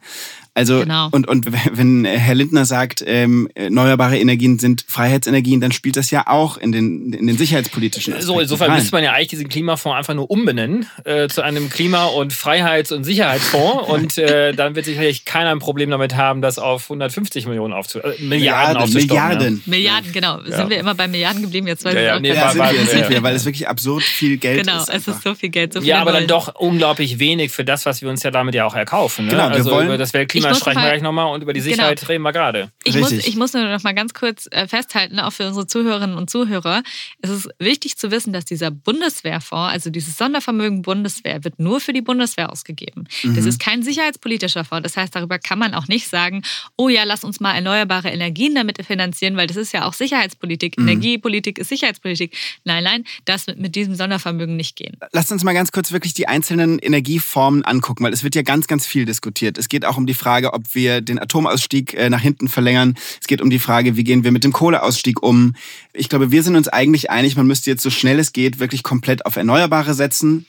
[0.54, 1.10] Also genau.
[1.12, 6.28] und, und wenn Herr Lindner sagt, ähm, erneuerbare Energien sind Freiheitsenergien, dann spielt das ja
[6.28, 9.98] auch in den, in den sicherheitspolitischen Aspekten So, insofern müsste man ja eigentlich diesen Klimafonds
[9.98, 14.86] einfach nur umbenennen äh, zu einem Klima- und Freiheits- und Sicherheitsfonds und äh, dann wird
[14.86, 19.64] sicherlich keiner ein Problem damit haben, das auf 150 Millionen aufzu äh, Milliarden, Milliarden Milliarden.
[19.66, 19.70] Ja.
[19.70, 20.40] Milliarden, genau.
[20.42, 20.58] Ja.
[20.58, 21.68] Sind wir immer bei Milliarden geblieben?
[21.68, 24.38] Jetzt weiß ja, ja, nee, ja, sind wir, sind wir, weil es wirklich absurd viel
[24.38, 24.88] Geld genau, ist.
[24.88, 25.74] Genau, es ist so viel Geld.
[25.74, 28.56] So viel ja, aber dann doch unglaublich wenig für das, was wir uns ja damit
[28.56, 29.26] ja auch erkaufen.
[29.26, 29.32] Ne?
[29.32, 31.72] Genau, also wollen, über das Weltklima sprechen wir gleich nochmal und über die genau.
[31.72, 32.10] Sicherheit genau.
[32.10, 32.72] reden wir gerade.
[32.90, 36.18] Ich muss, ich muss nur noch mal ganz kurz äh, festhalten, auch für unsere Zuhörerinnen
[36.18, 36.84] und Zuhörer.
[37.22, 41.94] Es ist wichtig zu wissen, dass dieser Bundeswehrfonds, also dieses Sondervermögen Bundeswehr, wird nur für
[41.94, 43.08] die Bundeswehr ausgegeben.
[43.24, 43.36] Mhm.
[43.36, 44.84] Das ist kein sicherheitspolitischer Fonds.
[44.84, 46.44] Das heißt, darüber kann man auch nicht sagen,
[46.78, 50.78] oh ja, lass uns mal erneuerbare Energien damit finanzieren, weil das ist ja auch Sicherheitspolitik.
[50.78, 50.88] Mhm.
[50.88, 52.36] Energiepolitik ist Sicherheitspolitik.
[52.64, 54.98] Nein, nein, das wird mit diesem Sondervermögen nicht gehen.
[55.12, 58.68] Lasst uns mal ganz kurz wirklich die einzelnen Energieformen angucken, weil es wird ja ganz,
[58.68, 59.58] ganz viel diskutiert.
[59.58, 62.79] Es geht auch um die Frage, ob wir den Atomausstieg äh, nach hinten verlängern.
[63.20, 65.56] Es geht um die Frage, wie gehen wir mit dem Kohleausstieg um.
[65.94, 68.84] Ich glaube, wir sind uns eigentlich einig, man müsste jetzt so schnell es geht wirklich
[68.84, 70.46] komplett auf Erneuerbare setzen,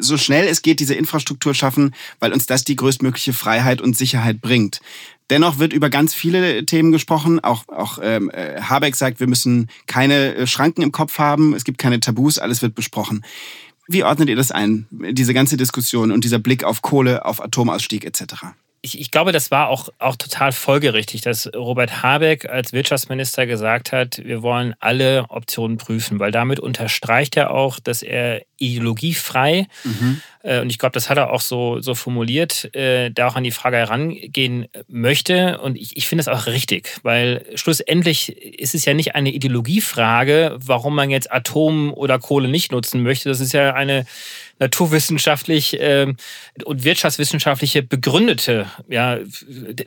[0.00, 4.40] so schnell es geht diese Infrastruktur schaffen, weil uns das die größtmögliche Freiheit und Sicherheit
[4.40, 4.80] bringt.
[5.30, 7.40] Dennoch wird über ganz viele Themen gesprochen.
[7.40, 11.54] Auch, auch ähm, äh, Habeck sagt, wir müssen keine äh, Schranken im Kopf haben.
[11.54, 13.22] Es gibt keine Tabus, alles wird besprochen.
[13.86, 18.04] Wie ordnet ihr das ein, diese ganze Diskussion und dieser Blick auf Kohle, auf Atomausstieg
[18.04, 18.46] etc.?
[18.88, 23.92] Ich, ich, glaube, das war auch, auch total folgerichtig, dass Robert Habeck als Wirtschaftsminister gesagt
[23.92, 30.22] hat, wir wollen alle Optionen prüfen, weil damit unterstreicht er auch, dass er ideologiefrei, mhm.
[30.42, 33.44] Äh, und ich glaube, das hat er auch so, so formuliert, äh, da auch an
[33.44, 35.58] die Frage herangehen möchte.
[35.58, 40.56] Und ich, ich finde es auch richtig, weil schlussendlich ist es ja nicht eine Ideologiefrage,
[40.60, 43.28] warum man jetzt Atom oder Kohle nicht nutzen möchte.
[43.28, 44.06] Das ist ja eine
[44.58, 46.12] naturwissenschaftlich äh,
[46.64, 49.18] und wirtschaftswissenschaftliche begründete ja,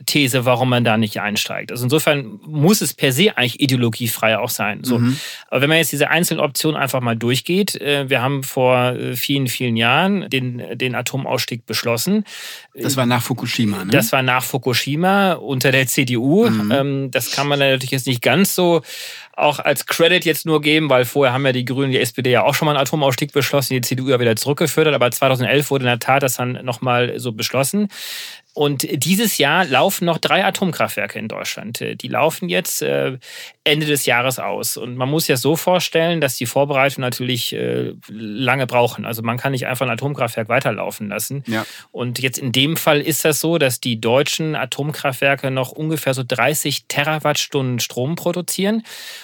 [0.06, 1.72] These, warum man da nicht einsteigt.
[1.72, 4.84] Also insofern muss es per se eigentlich ideologiefrei auch sein.
[4.84, 5.00] So.
[5.00, 5.18] Mhm.
[5.50, 9.16] Aber wenn man jetzt diese einzelnen Optionen einfach mal durchgeht, äh, wir haben vor äh,
[9.16, 12.26] vielen, vielen Jahren den, den Atomausstieg beschlossen.
[12.74, 13.92] Das war nach Fukushima, ne?
[13.92, 16.50] Das war nach Fukushima unter der CDU.
[16.50, 16.72] Mhm.
[16.72, 18.82] Ähm, das kann man natürlich jetzt nicht ganz so
[19.42, 22.44] auch als Credit jetzt nur geben, weil vorher haben ja die Grünen, die SPD ja
[22.44, 25.84] auch schon mal einen Atomausstieg beschlossen, die CDU ja wieder zurückgeführt hat, aber 2011 wurde
[25.84, 27.88] in der Tat das dann nochmal so beschlossen.
[28.54, 31.80] Und dieses Jahr laufen noch drei Atomkraftwerke in Deutschland.
[31.80, 33.18] Die laufen jetzt äh,
[33.64, 34.76] Ende des Jahres aus.
[34.76, 39.06] Und man muss das so vorstellen, dass die Vorbereitungen natürlich äh, lange brauchen.
[39.06, 41.44] Also man kann nicht einfach ein Atomkraftwerk weiterlaufen lassen.
[41.48, 41.66] Ja.
[41.92, 46.24] Und jetzt in dem Fall ist das so, dass die deutschen Atomkraftwerke noch ungefähr so
[46.28, 48.84] 30 Terawattstunden Strom produzieren.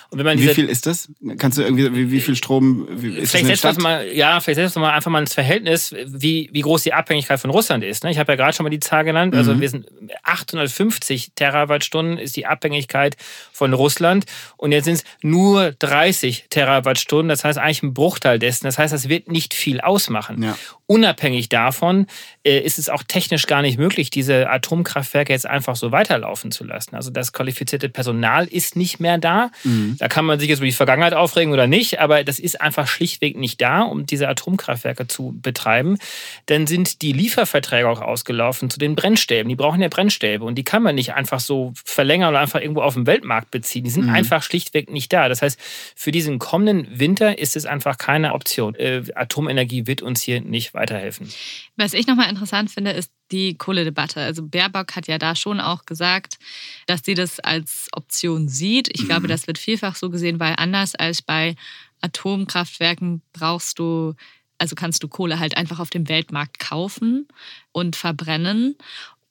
[0.09, 1.09] Und wenn man wie viel ist das?
[1.37, 4.75] Kannst du irgendwie, wie, wie viel Strom wie, ist vielleicht setzt mal, ja, vielleicht setzt
[4.75, 8.03] du mal einfach mal ins Verhältnis, wie, wie groß die Abhängigkeit von Russland ist.
[8.03, 8.11] Ne?
[8.11, 9.35] Ich habe ja gerade schon mal die Zahl genannt.
[9.35, 9.61] Also mhm.
[9.61, 9.87] wir sind
[10.23, 13.17] 850 Terawattstunden ist die Abhängigkeit
[13.51, 14.25] von Russland.
[14.55, 17.29] Und jetzt sind es nur 30 Terawattstunden.
[17.29, 18.65] Das heißt eigentlich ein Bruchteil dessen.
[18.65, 20.41] Das heißt, das wird nicht viel ausmachen.
[20.41, 20.57] Ja.
[20.89, 22.07] Unabhängig davon
[22.43, 26.63] äh, ist es auch technisch gar nicht möglich, diese Atomkraftwerke jetzt einfach so weiterlaufen zu
[26.63, 26.95] lassen.
[26.95, 29.51] Also das qualifizierte Personal ist nicht mehr da.
[29.65, 29.97] Mhm.
[29.99, 32.87] Da kann man sich jetzt über die Vergangenheit aufregen oder nicht, aber das ist einfach
[32.87, 35.97] schlichtweg nicht da, um diese Atomkraftwerke zu betreiben.
[36.45, 39.49] Dann sind die Lieferverträge auch ausgelaufen zu den Brennstäben.
[39.49, 42.81] Die brauchen ja Brennstäbe und die kann man nicht einfach so verlängern oder einfach irgendwo
[42.81, 43.83] auf dem Weltmarkt beziehen.
[43.83, 44.13] Die sind mhm.
[44.13, 45.27] einfach schlichtweg nicht da.
[45.27, 45.59] Das heißt,
[45.97, 48.73] für diesen kommenden Winter ist es einfach keine Option.
[48.75, 51.29] Äh, Atomenergie wird uns hier nicht weiterhelfen.
[51.75, 54.21] Was ich nochmal interessant finde, ist die Kohledebatte.
[54.21, 56.37] Also Baerbock hat ja da schon auch gesagt,
[56.85, 58.89] dass sie das als Option sieht.
[58.93, 59.07] Ich mhm.
[59.07, 61.55] glaube, das wird vielfach so gesehen, weil anders als bei
[62.01, 64.13] Atomkraftwerken brauchst du,
[64.57, 67.27] also kannst du Kohle halt einfach auf dem Weltmarkt kaufen
[67.71, 68.77] und verbrennen.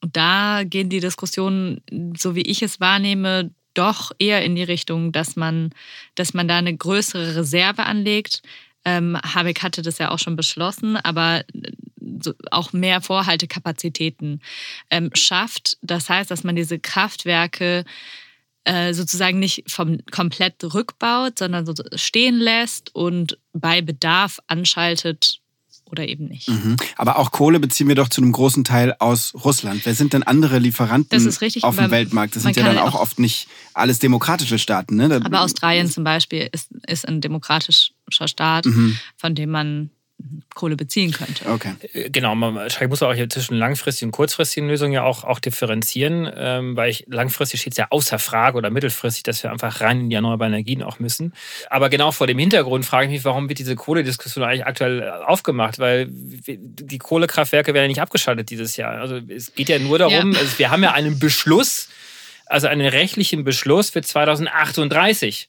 [0.01, 1.81] Und da gehen die Diskussionen,
[2.15, 5.71] so wie ich es wahrnehme, doch eher in die Richtung, dass man,
[6.15, 8.41] dass man da eine größere Reserve anlegt,
[8.87, 11.43] ähm, Habeck hatte das ja auch schon beschlossen, aber
[12.23, 14.41] so auch mehr Vorhaltekapazitäten
[14.89, 15.77] ähm, schafft.
[15.81, 17.83] Das heißt, dass man diese Kraftwerke
[18.63, 25.41] äh, sozusagen nicht vom, komplett rückbaut, sondern so stehen lässt und bei Bedarf anschaltet
[25.89, 26.49] oder eben nicht.
[26.49, 26.75] Mhm.
[26.95, 29.85] Aber auch Kohle beziehen wir doch zu einem großen Teil aus Russland.
[29.85, 32.35] Wer sind denn andere Lieferanten richtig, auf dem Weltmarkt?
[32.35, 34.95] Das sind ja dann auch, auch oft nicht alles demokratische Staaten.
[34.95, 35.21] Ne?
[35.23, 38.97] Aber Australien zum Beispiel ist, ist ein demokratischer Staat, mhm.
[39.17, 39.89] von dem man
[40.55, 41.47] Kohle beziehen könnte.
[41.47, 41.73] Okay.
[41.93, 46.29] Äh, genau, man muss auch hier zwischen langfristigen und kurzfristigen Lösungen ja auch, auch differenzieren,
[46.35, 50.01] ähm, weil ich, langfristig steht es ja außer Frage oder mittelfristig, dass wir einfach rein
[50.01, 51.33] in die erneuerbaren Energien auch müssen.
[51.69, 55.77] Aber genau vor dem Hintergrund frage ich mich, warum wird diese Kohlediskussion eigentlich aktuell aufgemacht?
[55.77, 58.93] Weil die Kohlekraftwerke werden ja nicht abgeschaltet dieses Jahr.
[58.93, 60.39] Also es geht ja nur darum, ja.
[60.39, 61.89] Also wir haben ja einen Beschluss,
[62.47, 65.47] also einen rechtlichen Beschluss für 2038.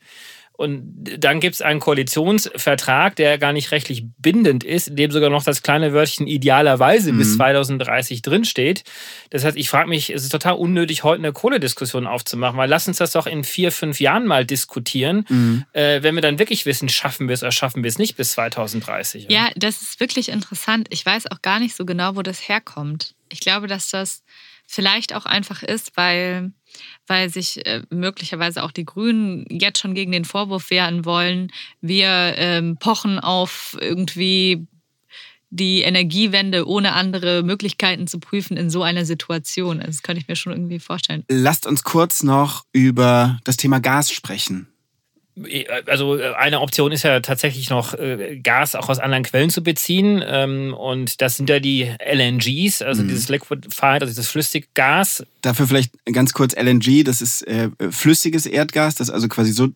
[0.59, 0.83] Und
[1.18, 5.44] dann gibt es einen Koalitionsvertrag, der gar nicht rechtlich bindend ist, in dem sogar noch
[5.44, 7.18] das kleine Wörtchen idealerweise mhm.
[7.18, 8.83] bis 2030 drinsteht.
[9.31, 12.88] Das heißt, ich frage mich, es ist total unnötig, heute eine Kohlediskussion aufzumachen, weil lass
[12.88, 15.64] uns das doch in vier, fünf Jahren mal diskutieren, mhm.
[15.75, 18.33] äh, wenn wir dann wirklich wissen, schaffen wir es oder schaffen wir es nicht bis
[18.33, 19.29] 2030.
[19.29, 19.44] Ja.
[19.44, 20.88] ja, das ist wirklich interessant.
[20.90, 23.14] Ich weiß auch gar nicht so genau, wo das herkommt.
[23.29, 24.25] Ich glaube, dass das
[24.68, 26.52] vielleicht auch einfach ist, weil
[27.07, 31.50] weil sich äh, möglicherweise auch die Grünen jetzt schon gegen den Vorwurf wehren wollen,
[31.81, 34.66] wir ähm, pochen auf irgendwie
[35.50, 39.81] die Energiewende ohne andere Möglichkeiten zu prüfen in so einer Situation.
[39.81, 41.24] Das könnte ich mir schon irgendwie vorstellen.
[41.31, 44.68] Lasst uns kurz noch über das Thema Gas sprechen.
[45.87, 50.22] Also eine Option ist ja tatsächlich noch äh, Gas auch aus anderen Quellen zu beziehen
[50.27, 53.09] ähm, und das sind ja die LNGs, also mhm.
[53.09, 55.24] dieses Liquefied, also dieses Flüssiggas.
[55.42, 59.68] Dafür vielleicht ganz kurz LNG, das ist äh, flüssiges Erdgas, das also quasi so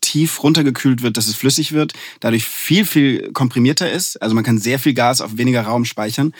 [0.00, 4.20] tief runtergekühlt wird, dass es flüssig wird, dadurch viel, viel komprimierter ist.
[4.22, 6.32] Also man kann sehr viel Gas auf weniger Raum speichern.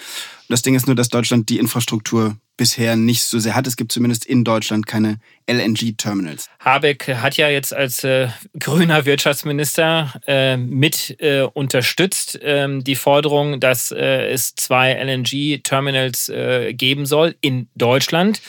[0.49, 3.67] Das Ding ist nur, dass Deutschland die Infrastruktur bisher nicht so sehr hat.
[3.67, 6.49] Es gibt zumindest in Deutschland keine LNG-Terminals.
[6.61, 13.61] Habeck hat ja jetzt als äh, grüner Wirtschaftsminister äh, mit äh, unterstützt ähm, die Forderung,
[13.61, 18.41] dass äh, es zwei LNG-Terminals äh, geben soll in Deutschland.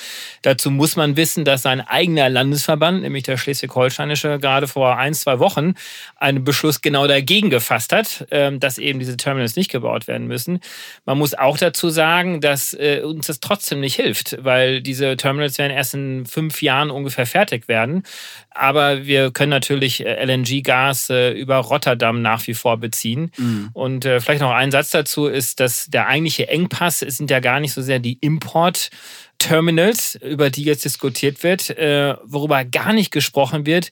[0.42, 5.40] Dazu muss man wissen, dass sein eigener Landesverband, nämlich der schleswig-holsteinische, gerade vor ein, zwei
[5.40, 5.74] Wochen
[6.16, 10.60] einen Beschluss genau dagegen gefasst hat, ähm, dass eben diese Terminals nicht gebaut werden müssen.
[11.06, 15.58] Man muss auch dazu sagen, dass äh, uns das trotzdem nicht hilft, weil diese Terminals
[15.58, 18.04] werden erst in fünf Jahren ungefähr fertig werden.
[18.52, 23.32] Aber wir können natürlich äh, LNG-Gas äh, über Rotterdam nach wie vor beziehen.
[23.38, 23.70] Mhm.
[23.74, 27.60] Und äh, vielleicht noch ein Satz dazu ist, dass der eigentliche Engpass sind ja gar
[27.60, 28.90] nicht so sehr die Import-
[29.38, 33.92] Terminals, über die jetzt diskutiert wird, worüber gar nicht gesprochen wird,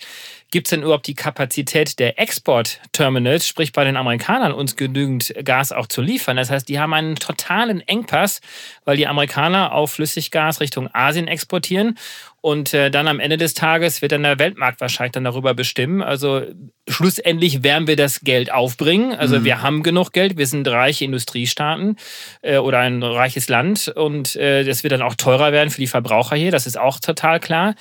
[0.53, 5.71] Gibt es denn überhaupt die Kapazität der Export-Terminals, sprich bei den Amerikanern, uns genügend Gas
[5.71, 6.38] auch zu liefern?
[6.38, 8.39] Das heißt, die haben einen totalen Engpass,
[8.86, 11.97] weil die Amerikaner auch Flüssiggas Richtung Asien exportieren.
[12.43, 16.01] Und äh, dann am Ende des Tages wird dann der Weltmarkt wahrscheinlich dann darüber bestimmen.
[16.01, 16.41] Also
[16.89, 19.15] schlussendlich werden wir das Geld aufbringen.
[19.15, 19.45] Also mhm.
[19.45, 20.36] wir haben genug Geld.
[20.36, 21.95] Wir sind reiche Industriestaaten
[22.41, 23.88] äh, oder ein reiches Land.
[23.88, 26.51] Und äh, das wird dann auch teurer werden für die Verbraucher hier.
[26.51, 27.75] Das ist auch total klar.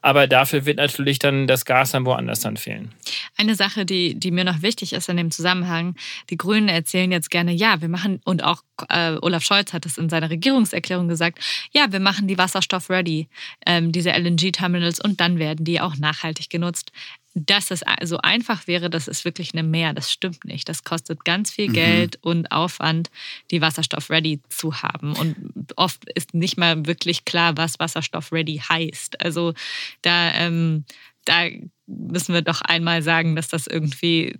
[0.00, 2.94] Aber dafür wird natürlich dann das Gas dann woanders dann fehlen.
[3.36, 5.94] Eine Sache, die, die mir noch wichtig ist in dem Zusammenhang,
[6.30, 9.98] die Grünen erzählen jetzt gerne, ja, wir machen, und auch äh, Olaf Scholz hat es
[9.98, 11.38] in seiner Regierungserklärung gesagt,
[11.72, 13.28] ja, wir machen die Wasserstoff-ready,
[13.64, 16.92] ähm, diese LNG-Terminals, und dann werden die auch nachhaltig genutzt
[17.38, 19.92] dass es so einfach wäre, das ist wirklich eine Mehr.
[19.92, 20.70] Das stimmt nicht.
[20.70, 21.74] Das kostet ganz viel mhm.
[21.74, 23.10] Geld und Aufwand,
[23.50, 25.14] die Wasserstoff ready zu haben.
[25.14, 25.36] Und
[25.76, 29.20] oft ist nicht mal wirklich klar, was Wasserstoff ready heißt.
[29.20, 29.52] Also
[30.00, 30.86] da, ähm,
[31.26, 31.46] da
[31.86, 34.34] müssen wir doch einmal sagen, dass das irgendwie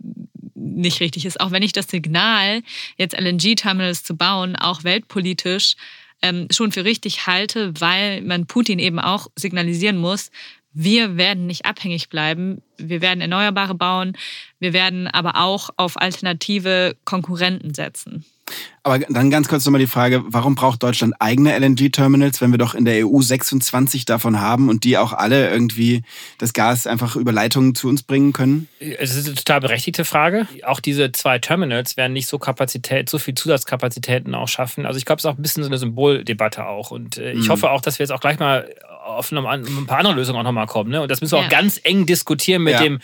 [0.55, 1.41] nicht richtig ist.
[1.41, 2.63] Auch wenn ich das Signal,
[2.97, 5.77] jetzt LNG-Terminals zu bauen, auch weltpolitisch
[6.23, 10.31] ähm, schon für richtig halte, weil man Putin eben auch signalisieren muss,
[10.79, 12.61] wir werden nicht abhängig bleiben.
[12.77, 14.15] Wir werden Erneuerbare bauen.
[14.59, 18.27] Wir werden aber auch auf alternative Konkurrenten setzen.
[18.83, 22.75] Aber dann ganz kurz nochmal die Frage, warum braucht Deutschland eigene LNG-Terminals, wenn wir doch
[22.75, 26.03] in der EU 26 davon haben und die auch alle irgendwie
[26.39, 28.69] das Gas einfach über Leitungen zu uns bringen können?
[28.79, 30.47] Es ist eine total berechtigte Frage.
[30.65, 34.87] Auch diese zwei Terminals werden nicht so Kapazität, so viel Zusatzkapazitäten auch schaffen.
[34.87, 36.93] Also ich glaube, es ist auch ein bisschen so eine Symboldebatte auch.
[36.93, 37.53] Und äh, ich mhm.
[37.53, 38.73] hoffe auch, dass wir jetzt auch gleich mal
[39.05, 40.91] auf ein paar andere Lösungen auch nochmal kommen.
[40.91, 41.03] Ne?
[41.03, 41.47] Und das müssen wir ja.
[41.47, 42.83] auch ganz eng diskutieren mit ja.
[42.83, 43.01] dem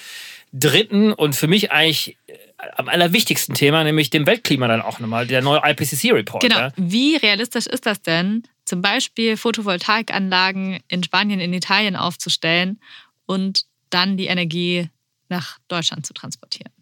[0.53, 2.35] dritten und für mich eigentlich äh,
[2.77, 6.43] am allerwichtigsten Thema, nämlich dem Weltklima dann auch nochmal, der neue IPCC-Report.
[6.43, 6.59] Genau.
[6.59, 6.73] Ja?
[6.77, 12.81] Wie realistisch ist das denn, zum Beispiel Photovoltaikanlagen in Spanien, in Italien aufzustellen
[13.27, 14.89] und dann die Energie
[15.29, 16.73] nach Deutschland zu transportieren?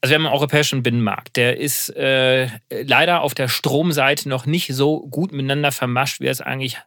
[0.00, 1.36] Also wir haben einen europäischen Binnenmarkt.
[1.36, 6.40] Der ist äh, leider auf der Stromseite noch nicht so gut miteinander vermascht, wie es
[6.40, 6.78] eigentlich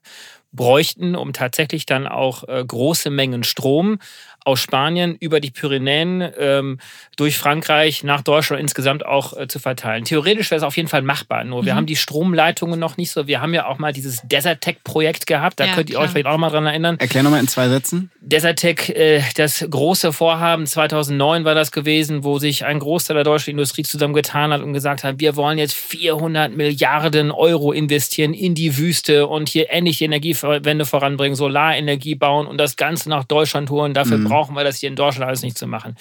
[0.51, 3.99] bräuchten, um tatsächlich dann auch äh, große Mengen Strom
[4.47, 6.79] aus Spanien über die Pyrenäen ähm,
[7.17, 10.05] durch Frankreich nach Deutschland insgesamt auch äh, zu verteilen.
[10.05, 11.43] Theoretisch wäre es auf jeden Fall machbar.
[11.43, 11.65] Nur mhm.
[11.65, 13.27] wir haben die Stromleitungen noch nicht so.
[13.27, 15.59] Wir haben ja auch mal dieses Desertec-Projekt gehabt.
[15.59, 16.05] Da ja, könnt ihr klar.
[16.05, 16.95] euch vielleicht auch mal dran erinnern.
[16.97, 18.09] Erklär nochmal in zwei Sätzen.
[18.21, 23.51] Desertec, äh, das große Vorhaben 2009 war das gewesen, wo sich ein Großteil der deutschen
[23.51, 28.77] Industrie zusammengetan hat und gesagt hat, wir wollen jetzt 400 Milliarden Euro investieren in die
[28.77, 33.93] Wüste und hier endlich die Energiewende voranbringen, Solarenergie bauen und das Ganze nach Deutschland holen.
[33.93, 35.95] Dafür mhm brauchen wir das hier in Deutschland alles nicht zu machen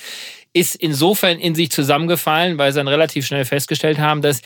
[0.57, 4.41] ist insofern in sich zusammengefallen, weil sie dann relativ schnell festgestellt haben, dass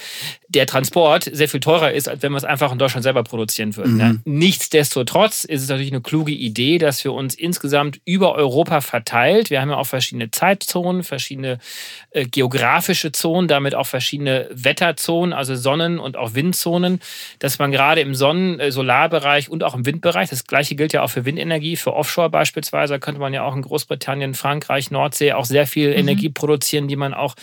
[0.48, 3.76] der Transport sehr viel teurer ist, als wenn wir es einfach in Deutschland selber produzieren
[3.76, 3.96] würden.
[3.96, 4.20] Mhm.
[4.24, 9.60] Nichtsdestotrotz ist es natürlich eine kluge Idee, dass wir uns insgesamt über Europa verteilt, wir
[9.60, 11.60] haben ja auch verschiedene Zeitzonen, verschiedene
[12.10, 16.98] äh, geografische Zonen, damit auch verschiedene Wetterzonen, also Sonnen- und auch Windzonen,
[17.38, 21.02] dass man gerade im Sonnen-, äh, Solarbereich und auch im Windbereich, das gleiche gilt ja
[21.02, 25.44] auch für Windenergie, für Offshore beispielsweise, könnte man ja auch in Großbritannien, Frankreich, Nordsee auch
[25.44, 25.99] sehr viel.
[26.00, 27.34] Energie produzieren, die man auch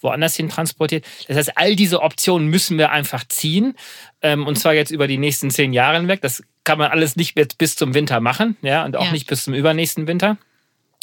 [0.00, 1.04] woanders hin transportiert.
[1.28, 3.74] Das heißt, all diese Optionen müssen wir einfach ziehen.
[4.22, 6.20] Ähm, und zwar jetzt über die nächsten zehn Jahre hinweg.
[6.20, 9.12] Das kann man alles nicht bis zum Winter machen, ja, und auch ja.
[9.12, 10.36] nicht bis zum übernächsten Winter.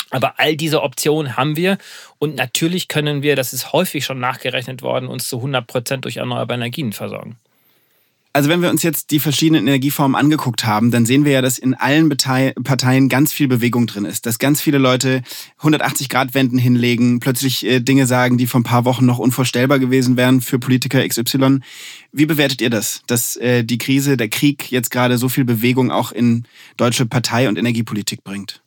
[0.10, 1.78] Aber all diese Optionen haben wir
[2.20, 6.18] und natürlich können wir, das ist häufig schon nachgerechnet worden, uns zu 100 Prozent durch
[6.18, 7.40] erneuerbare Energien versorgen.
[8.36, 11.60] Also wenn wir uns jetzt die verschiedenen Energieformen angeguckt haben, dann sehen wir ja, dass
[11.60, 15.22] in allen Parteien ganz viel Bewegung drin ist, dass ganz viele Leute
[15.62, 20.42] 180-Grad-Wenden hinlegen, plötzlich äh, Dinge sagen, die vor ein paar Wochen noch unvorstellbar gewesen wären
[20.42, 21.60] für Politiker XY.
[22.12, 25.92] Wie bewertet ihr das, dass äh, die Krise, der Krieg jetzt gerade so viel Bewegung
[25.92, 28.64] auch in deutsche Partei- und Energiepolitik bringt?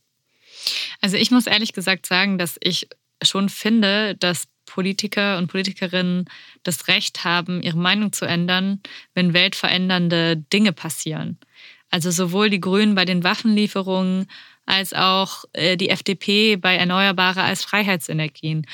[1.00, 2.88] Also ich muss ehrlich gesagt sagen, dass ich
[3.20, 6.26] schon finde, dass Politiker und Politikerinnen
[6.66, 8.80] das Recht haben, ihre Meinung zu ändern,
[9.14, 11.38] wenn weltverändernde Dinge passieren.
[11.90, 14.26] Also sowohl die Grünen bei den Waffenlieferungen
[14.66, 18.66] als auch äh, die FDP bei Erneuerbare als Freiheitsenergien.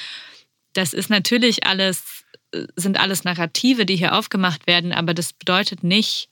[0.73, 5.85] Das ist natürlich alles, äh, sind alles Narrative, die hier aufgemacht werden, aber das bedeutet
[5.85, 6.31] nicht,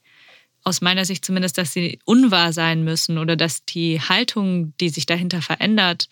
[0.63, 5.07] aus meiner Sicht zumindest, dass sie unwahr sein müssen oder dass die Haltung, die sich
[5.07, 6.09] dahinter verändert,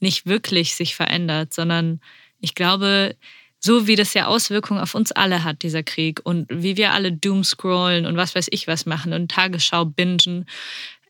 [0.00, 2.00] nicht wirklich sich verändert, sondern
[2.40, 3.16] ich glaube,
[3.64, 7.12] so wie das ja Auswirkungen auf uns alle hat, dieser Krieg, und wie wir alle
[7.12, 10.46] Doomscrollen und was weiß ich was machen und Tagesschau bingen,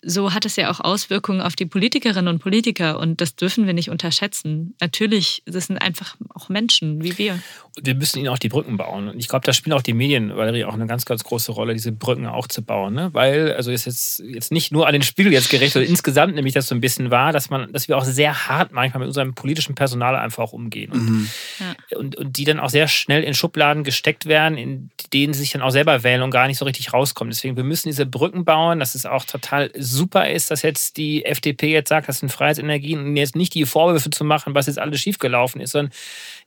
[0.06, 3.72] so hat es ja auch Auswirkungen auf die Politikerinnen und Politiker und das dürfen wir
[3.72, 4.74] nicht unterschätzen.
[4.80, 7.40] Natürlich, das sind einfach auch Menschen wie wir.
[7.76, 9.08] Und wir müssen ihnen auch die Brücken bauen.
[9.08, 11.72] Und ich glaube, da spielen auch die Medien, Valerie, auch eine ganz, ganz große Rolle,
[11.72, 12.94] diese Brücken auch zu bauen.
[12.94, 13.10] Ne?
[13.12, 16.54] Weil, also ist jetzt, jetzt nicht nur an den Spiegel jetzt gerichtet, sondern insgesamt nämlich
[16.54, 19.34] das so ein bisschen war, dass man, dass wir auch sehr hart manchmal mit unserem
[19.34, 20.92] politischen Personal einfach auch umgehen.
[20.92, 21.30] Und, mhm.
[21.58, 21.98] ja.
[21.98, 25.52] und, und die dann auch sehr schnell in Schubladen gesteckt werden, in denen sie sich
[25.52, 27.30] dann auch selber wählen und gar nicht so richtig rauskommen.
[27.30, 28.78] Deswegen, wir müssen diese Brücken bauen.
[28.78, 29.93] Das ist auch total super
[30.30, 34.10] ist, dass jetzt die FDP jetzt sagt, das sind Freiheitsenergien und jetzt nicht die Vorwürfe
[34.10, 35.92] zu machen, was jetzt alles schiefgelaufen ist, sondern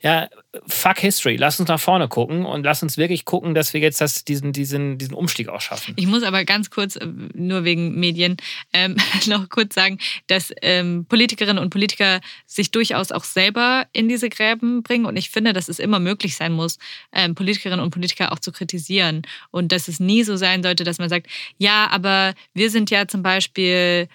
[0.00, 0.28] ja,
[0.66, 1.36] fuck History.
[1.36, 4.52] Lass uns nach vorne gucken und lass uns wirklich gucken, dass wir jetzt das, diesen,
[4.52, 5.94] diesen, diesen Umstieg auch schaffen.
[5.96, 8.36] Ich muss aber ganz kurz, äh, nur wegen Medien,
[8.72, 8.96] ähm,
[9.26, 14.82] noch kurz sagen, dass ähm, Politikerinnen und Politiker sich durchaus auch selber in diese Gräben
[14.82, 15.04] bringen.
[15.06, 16.78] Und ich finde, dass es immer möglich sein muss,
[17.12, 19.22] ähm, Politikerinnen und Politiker auch zu kritisieren.
[19.50, 21.26] Und dass es nie so sein sollte, dass man sagt,
[21.56, 24.08] ja, aber wir sind ja zum Beispiel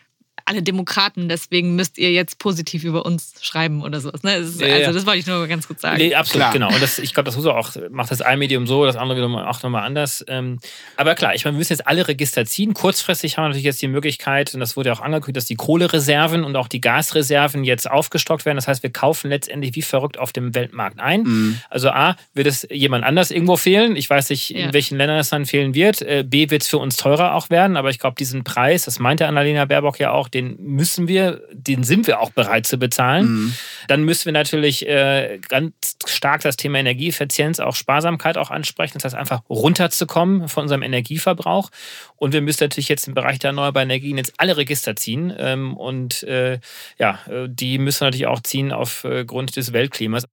[0.45, 4.23] alle Demokraten, deswegen müsst ihr jetzt positiv über uns schreiben oder sowas.
[4.23, 4.35] Ne?
[4.35, 5.97] Ist, also das wollte ich nur ganz kurz sagen.
[5.97, 6.53] Nee, absolut, klar.
[6.53, 6.67] genau.
[6.67, 9.35] Und das, ich glaube, das muss auch, macht das ein Medium so, das andere wiederum
[9.35, 10.23] auch nochmal anders.
[10.27, 10.59] Ähm,
[10.97, 12.73] aber klar, ich meine, wir müssen jetzt alle Register ziehen.
[12.73, 15.55] Kurzfristig haben wir natürlich jetzt die Möglichkeit, und das wurde ja auch angekündigt, dass die
[15.55, 18.57] Kohlereserven und auch die Gasreserven jetzt aufgestockt werden.
[18.57, 21.23] Das heißt, wir kaufen letztendlich wie verrückt auf dem Weltmarkt ein.
[21.23, 21.59] Mhm.
[21.69, 23.95] Also A, wird es jemand anders irgendwo fehlen.
[23.95, 24.73] Ich weiß nicht, in ja.
[24.73, 26.01] welchen Ländern es dann fehlen wird.
[26.01, 27.77] Äh, B, wird es für uns teurer auch werden.
[27.77, 31.83] Aber ich glaube, diesen Preis, das meinte Annalena Baerbock ja auch, den müssen wir, den
[31.83, 33.25] sind wir auch bereit zu bezahlen.
[33.25, 33.53] Mhm.
[33.87, 35.73] Dann müssen wir natürlich äh, ganz
[36.05, 38.93] stark das Thema Energieeffizienz, auch Sparsamkeit auch ansprechen.
[38.95, 41.69] Das heißt, einfach runterzukommen von unserem Energieverbrauch.
[42.15, 45.33] Und wir müssen natürlich jetzt im Bereich der erneuerbaren Energien jetzt alle Register ziehen.
[45.37, 46.59] Ähm, und äh,
[46.97, 50.27] ja, äh, die müssen wir natürlich auch ziehen aufgrund des Weltklimas.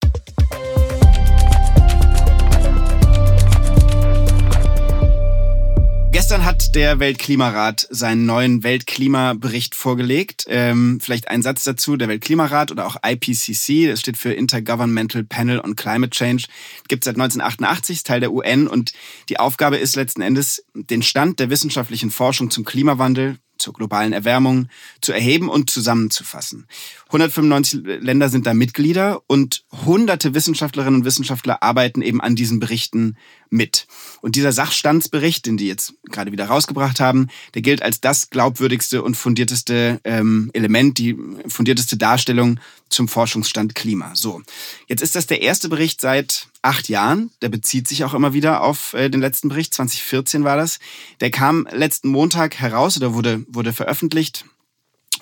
[6.13, 10.45] Gestern hat der Weltklimarat seinen neuen Weltklimabericht vorgelegt.
[10.49, 11.97] Ähm, vielleicht ein Satz dazu.
[11.97, 16.47] Der Weltklimarat oder auch IPCC, das steht für Intergovernmental Panel on Climate Change,
[16.89, 18.93] gibt es seit 1988, ist Teil der UN und
[19.29, 24.69] die Aufgabe ist letzten Endes, den Stand der wissenschaftlichen Forschung zum Klimawandel zur globalen Erwärmung
[25.01, 26.67] zu erheben und zusammenzufassen.
[27.07, 33.17] 195 Länder sind da Mitglieder und hunderte Wissenschaftlerinnen und Wissenschaftler arbeiten eben an diesen Berichten
[33.51, 33.87] mit.
[34.21, 39.03] Und dieser Sachstandsbericht, den die jetzt gerade wieder rausgebracht haben, der gilt als das glaubwürdigste
[39.03, 41.17] und fundierteste ähm, Element, die
[41.49, 44.15] fundierteste Darstellung zum Forschungsstand Klima.
[44.15, 44.43] So,
[44.87, 47.31] jetzt ist das der erste Bericht seit acht Jahren.
[47.43, 49.75] Der bezieht sich auch immer wieder auf äh, den letzten Bericht.
[49.75, 50.79] 2014 war das.
[51.21, 54.45] Der kam letzten Montag heraus oder wurde, wurde veröffentlicht.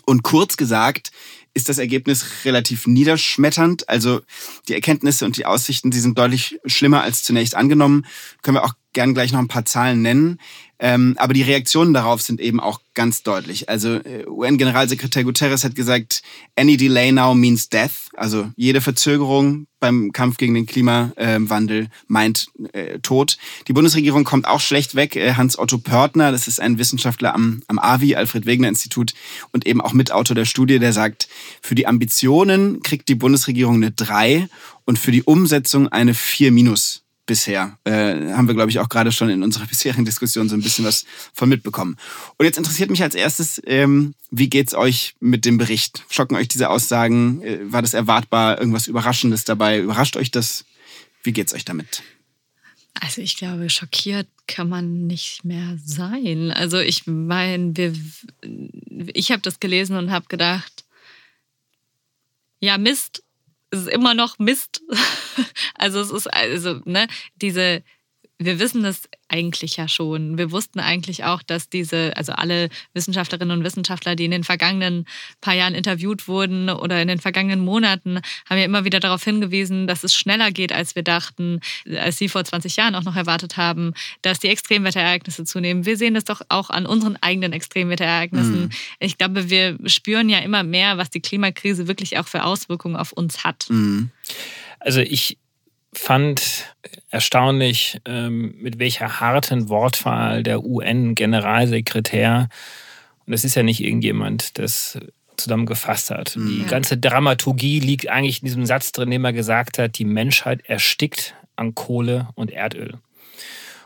[0.05, 1.11] Und kurz gesagt
[1.55, 3.89] ist das Ergebnis relativ niederschmetternd.
[3.89, 4.21] Also
[4.69, 8.07] die Erkenntnisse und die Aussichten, die sind deutlich schlimmer als zunächst angenommen.
[8.43, 10.39] Können wir auch gern gleich noch ein paar Zahlen nennen.
[10.81, 13.69] Ähm, aber die Reaktionen darauf sind eben auch ganz deutlich.
[13.69, 16.23] Also äh, UN-Generalsekretär Guterres hat gesagt,
[16.55, 18.11] any delay now means death.
[18.17, 23.39] Also jede Verzögerung beim Kampf gegen den Klimawandel meint äh, Tod.
[23.67, 25.17] Die Bundesregierung kommt auch schlecht weg.
[25.17, 29.15] Äh, Hans-Otto Pörtner, das ist ein Wissenschaftler am, am AVI, Alfred Wegener Institut
[29.53, 31.29] und eben auch Mitautor der Studie, der sagt,
[31.61, 34.49] für die Ambitionen kriegt die Bundesregierung eine 3
[34.85, 37.79] und für die Umsetzung eine 4 minus bisher.
[37.85, 40.85] Äh, haben wir, glaube ich, auch gerade schon in unserer bisherigen Diskussion so ein bisschen
[40.85, 41.97] was von mitbekommen.
[42.37, 46.03] Und jetzt interessiert mich als erstes, ähm, wie geht's euch mit dem Bericht?
[46.11, 47.41] Schocken euch diese Aussagen?
[47.43, 48.59] Äh, war das erwartbar?
[48.59, 49.79] Irgendwas Überraschendes dabei?
[49.79, 50.65] Überrascht euch das?
[51.23, 52.03] Wie geht's euch damit?
[53.01, 56.51] Also ich glaube, schockiert kann man nicht mehr sein.
[56.51, 57.93] Also ich meine,
[59.13, 60.85] ich habe das gelesen und habe gedacht,
[62.59, 63.23] ja Mist,
[63.71, 64.83] es ist immer noch Mist.
[65.81, 67.07] Also es ist also ne
[67.37, 67.85] diese
[68.39, 70.39] wir wissen das eigentlich ja schon.
[70.39, 75.07] Wir wussten eigentlich auch, dass diese, also alle Wissenschaftlerinnen und Wissenschaftler, die in den vergangenen
[75.41, 79.89] paar Jahren interviewt wurden oder in den vergangenen Monaten, haben ja immer wieder darauf hingewiesen,
[79.89, 81.61] dass es schneller geht, als wir dachten,
[81.99, 85.85] als sie vor 20 Jahren auch noch erwartet haben, dass die Extremwetterereignisse zunehmen.
[85.85, 88.63] Wir sehen das doch auch an unseren eigenen Extremwetterereignissen.
[88.63, 88.71] Mhm.
[89.01, 93.13] Ich glaube, wir spüren ja immer mehr, was die Klimakrise wirklich auch für Auswirkungen auf
[93.13, 93.67] uns hat.
[93.69, 94.11] Mhm.
[94.79, 95.39] Also ich
[95.93, 96.75] fand
[97.11, 102.49] erstaunlich, ähm, mit welcher harten Wortwahl der UN-Generalsekretär,
[103.27, 104.99] und das ist ja nicht irgendjemand, das
[105.37, 106.37] zusammengefasst hat.
[106.37, 106.49] Mhm.
[106.49, 110.63] Die ganze Dramaturgie liegt eigentlich in diesem Satz drin, den er gesagt hat, die Menschheit
[110.67, 112.99] erstickt an Kohle und Erdöl.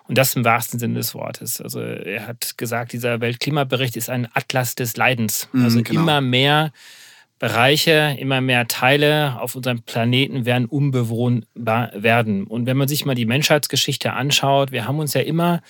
[0.09, 1.61] Und das im wahrsten Sinne des Wortes.
[1.61, 5.49] Also er hat gesagt, dieser Weltklimabericht ist ein Atlas des Leidens.
[5.53, 6.01] Mhm, also genau.
[6.01, 6.73] immer mehr
[7.43, 12.45] Bereiche, immer mehr Teile auf unserem Planeten werden unbewohnbar werden.
[12.45, 15.61] Und wenn man sich mal die Menschheitsgeschichte anschaut, wir haben uns ja immer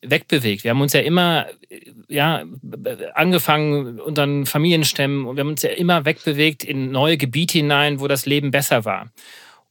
[0.00, 0.64] wegbewegt.
[0.64, 1.48] Wir haben uns ja immer
[2.08, 2.44] ja,
[3.12, 8.08] angefangen, unseren Familienstämmen, und wir haben uns ja immer wegbewegt in neue Gebiete hinein, wo
[8.08, 9.10] das Leben besser war.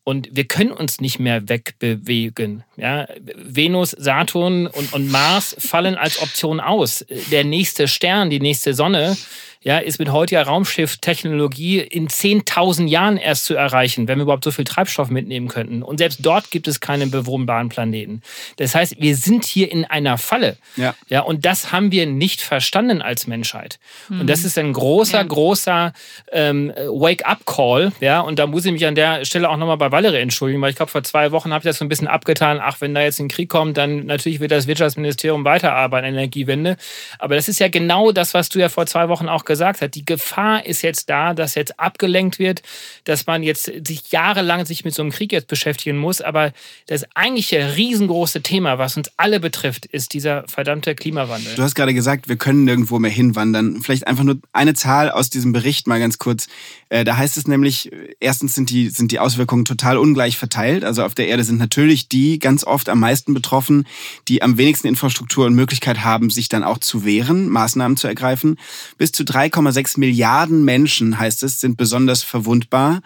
[0.03, 2.63] Und wir können uns nicht mehr wegbewegen.
[2.77, 3.07] Ja?
[3.35, 7.03] Venus, Saturn und, und Mars fallen als Option aus.
[7.31, 9.17] Der nächste Stern, die nächste Sonne,
[9.61, 14.51] ja, ist mit heutiger Raumschifftechnologie in 10.000 Jahren erst zu erreichen, wenn wir überhaupt so
[14.51, 15.83] viel Treibstoff mitnehmen könnten.
[15.83, 18.21] Und selbst dort gibt es keine bewohnbaren Planeten.
[18.55, 20.55] Das heißt, wir sind hier in einer Falle.
[20.77, 20.95] Ja.
[21.09, 23.79] ja und das haben wir nicht verstanden als Menschheit.
[24.07, 24.21] Mhm.
[24.21, 24.45] Und das mhm.
[24.45, 25.23] ist ein großer, ja.
[25.23, 25.93] großer
[26.31, 27.91] ähm, Wake-up-Call.
[27.99, 30.69] Ja, und da muss ich mich an der Stelle auch nochmal bei Valerie entschuldigen, weil
[30.69, 32.61] ich glaube, vor zwei Wochen habe ich das so ein bisschen abgetan.
[32.61, 36.77] Ach, wenn da jetzt ein Krieg kommt, dann natürlich wird das Wirtschaftsministerium weiterarbeiten, Energiewende.
[37.17, 39.95] Aber das ist ja genau das, was du ja vor zwei Wochen auch gesagt hat.
[39.95, 42.61] Die Gefahr ist jetzt da, dass jetzt abgelenkt wird,
[43.03, 46.21] dass man jetzt sich jahrelang sich mit so einem Krieg jetzt beschäftigen muss.
[46.21, 46.53] Aber
[46.87, 51.55] das eigentliche riesengroße Thema, was uns alle betrifft, ist dieser verdammte Klimawandel.
[51.55, 53.81] Du hast gerade gesagt, wir können nirgendwo mehr hinwandern.
[53.81, 56.47] Vielleicht einfach nur eine Zahl aus diesem Bericht mal ganz kurz.
[56.89, 60.83] Äh, da heißt es nämlich, erstens sind die, sind die Auswirkungen total ungleich verteilt.
[60.83, 63.87] Also auf der Erde sind natürlich die ganz oft am meisten betroffen,
[64.27, 68.57] die am wenigsten Infrastruktur und Möglichkeit haben, sich dann auch zu wehren, Maßnahmen zu ergreifen.
[68.99, 73.01] Bis zu 3,6 Milliarden Menschen, heißt es, sind besonders verwundbar.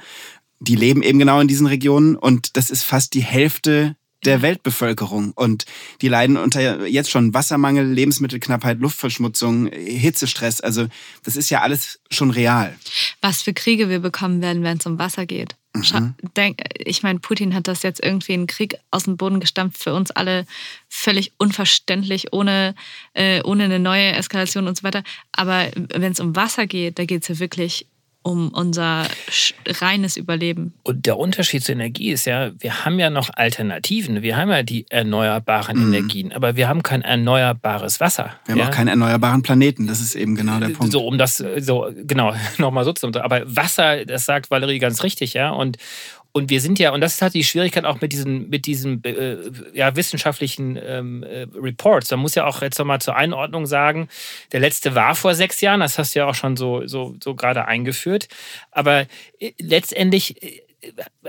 [0.60, 5.34] Die leben eben genau in diesen Regionen und das ist fast die Hälfte der Weltbevölkerung.
[5.36, 5.66] Und
[6.02, 10.62] die leiden unter jetzt schon Wassermangel, Lebensmittelknappheit, Luftverschmutzung, Hitzestress.
[10.62, 10.88] Also
[11.24, 12.76] das ist ja alles schon real.
[13.22, 15.56] Was für Kriege wir bekommen werden, wenn es um Wasser geht.
[15.76, 16.14] Mhm.
[16.78, 20.12] Ich meine, Putin hat das jetzt irgendwie einen Krieg aus dem Boden gestampft, für uns
[20.12, 20.46] alle
[20.88, 22.76] völlig unverständlich, ohne,
[23.14, 25.04] äh, ohne eine neue Eskalation und so weiter.
[25.32, 27.88] Aber wenn es um Wasser geht, da geht es ja wirklich
[28.24, 29.06] um unser
[29.68, 30.74] reines Überleben.
[30.84, 34.22] Und der Unterschied zur Energie ist ja, wir haben ja noch Alternativen.
[34.22, 35.94] Wir haben ja die erneuerbaren mhm.
[35.94, 38.32] Energien, aber wir haben kein erneuerbares Wasser.
[38.46, 38.68] Wir haben ja?
[38.68, 39.88] auch keinen erneuerbaren Planeten.
[39.88, 40.94] Das ist eben genau der Punkt.
[40.94, 43.08] So, um das so genau nochmal so zu.
[43.08, 45.52] Aber Wasser, das sagt Valerie ganz richtig, ja.
[45.52, 45.78] Und,
[46.36, 49.04] und wir sind ja, und das ist halt die Schwierigkeit auch mit diesen, mit diesen
[49.04, 49.38] äh,
[49.74, 52.10] ja, wissenschaftlichen ähm, äh, Reports.
[52.10, 54.10] Man muss ja auch jetzt nochmal zur Einordnung sagen,
[54.52, 57.36] der letzte war vor sechs Jahren, das hast du ja auch schon so, so, so
[57.36, 58.28] gerade eingeführt.
[58.72, 59.06] Aber
[59.40, 60.64] äh, letztendlich äh,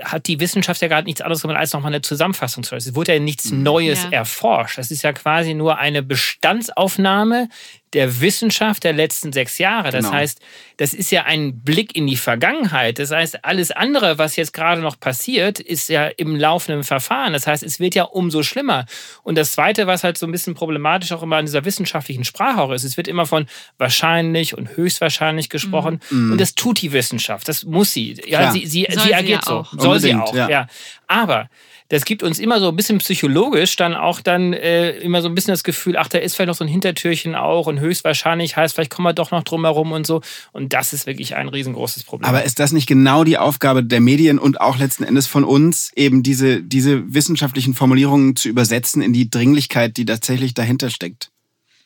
[0.01, 3.13] hat die Wissenschaft ja gerade nichts anderes gemacht als nochmal eine Zusammenfassung zu Es wurde
[3.13, 3.61] ja nichts mhm.
[3.61, 4.09] Neues ja.
[4.09, 4.79] erforscht.
[4.79, 7.49] Das ist ja quasi nur eine Bestandsaufnahme
[7.93, 9.91] der Wissenschaft der letzten sechs Jahre.
[9.91, 10.17] Das genau.
[10.17, 10.41] heißt,
[10.77, 12.99] das ist ja ein Blick in die Vergangenheit.
[12.99, 17.31] Das heißt, alles andere, was jetzt gerade noch passiert, ist ja im laufenden Verfahren.
[17.31, 18.85] Das heißt, es wird ja umso schlimmer.
[19.23, 22.61] Und das Zweite, was halt so ein bisschen problematisch auch immer in dieser wissenschaftlichen Sprache
[22.61, 23.45] auch ist, es wird immer von
[23.77, 26.01] wahrscheinlich und höchstwahrscheinlich gesprochen.
[26.09, 26.33] Mhm.
[26.33, 27.47] Und das tut die Wissenschaft.
[27.47, 28.21] Das muss sie.
[28.27, 29.65] Ja, sie, sie, sie, agiert so.
[29.71, 30.35] Soll Unbedingt, sie auch.
[30.35, 30.49] Ja.
[30.49, 30.67] ja.
[31.07, 31.49] Aber
[31.89, 35.35] das gibt uns immer so ein bisschen psychologisch dann auch dann äh, immer so ein
[35.35, 38.73] bisschen das Gefühl, ach, da ist vielleicht noch so ein Hintertürchen auch und höchstwahrscheinlich heißt,
[38.73, 40.21] vielleicht kommen wir doch noch drum herum und so.
[40.51, 42.27] Und das ist wirklich ein riesengroßes Problem.
[42.27, 45.91] Aber ist das nicht genau die Aufgabe der Medien und auch letzten Endes von uns,
[45.95, 51.29] eben diese, diese wissenschaftlichen Formulierungen zu übersetzen in die Dringlichkeit, die tatsächlich dahinter steckt?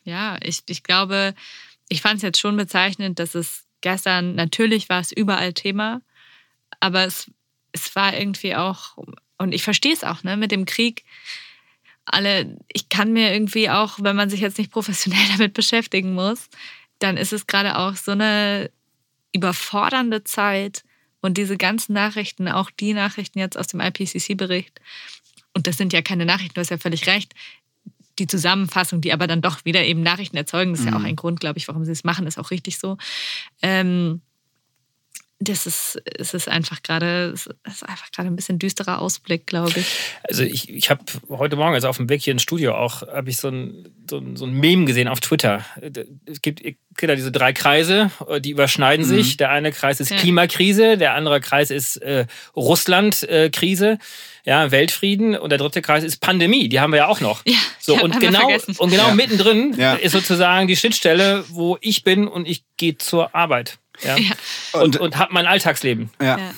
[0.05, 1.33] Ja, ich, ich glaube,
[1.89, 6.01] ich fand es jetzt schon bezeichnend, dass es gestern, natürlich war es überall Thema,
[6.79, 7.29] aber es,
[7.73, 8.97] es war irgendwie auch
[9.39, 11.03] und ich verstehe es auch, ne, mit dem Krieg.
[12.05, 16.49] Alle, ich kann mir irgendwie auch, wenn man sich jetzt nicht professionell damit beschäftigen muss,
[16.99, 18.69] dann ist es gerade auch so eine
[19.33, 20.83] überfordernde Zeit
[21.21, 24.79] und diese ganzen Nachrichten, auch die Nachrichten jetzt aus dem IPCC-Bericht,
[25.53, 27.33] und das sind ja keine Nachrichten, du hast ja völlig recht,
[28.19, 30.91] die Zusammenfassung, die aber dann doch wieder eben Nachrichten erzeugen, das ist mhm.
[30.91, 31.07] ja auch mhm.
[31.07, 32.97] ein Grund, glaube ich, warum sie es machen, ist auch richtig so.
[33.61, 34.21] Ähm,
[35.41, 39.79] das ist, es ist einfach gerade, es ist einfach gerade ein bisschen düsterer Ausblick, glaube
[39.79, 39.85] ich.
[40.27, 43.29] Also ich, ich habe heute Morgen, also auf dem Weg hier ins Studio auch, habe
[43.29, 45.63] ich so ein, so, ein, so ein Meme gesehen auf Twitter.
[46.25, 48.11] Es gibt ja diese drei Kreise,
[48.41, 49.09] die überschneiden mhm.
[49.09, 49.37] sich.
[49.37, 50.17] Der eine Kreis ist ja.
[50.17, 52.25] Klimakrise, der andere Kreis ist äh,
[52.57, 53.97] Russland-Krise.
[54.43, 57.45] ja, Weltfrieden und der dritte Kreis ist Pandemie, die haben wir ja auch noch.
[57.45, 59.13] Ja, so und genau und genau ja.
[59.13, 59.93] mittendrin ja.
[59.93, 63.79] ist sozusagen die Schnittstelle, wo ich bin und ich gehe zur Arbeit.
[64.03, 64.17] Ja.
[64.17, 64.31] ja.
[64.73, 66.09] Und, und, und habe mein Alltagsleben.
[66.21, 66.37] ja.
[66.37, 66.53] ja.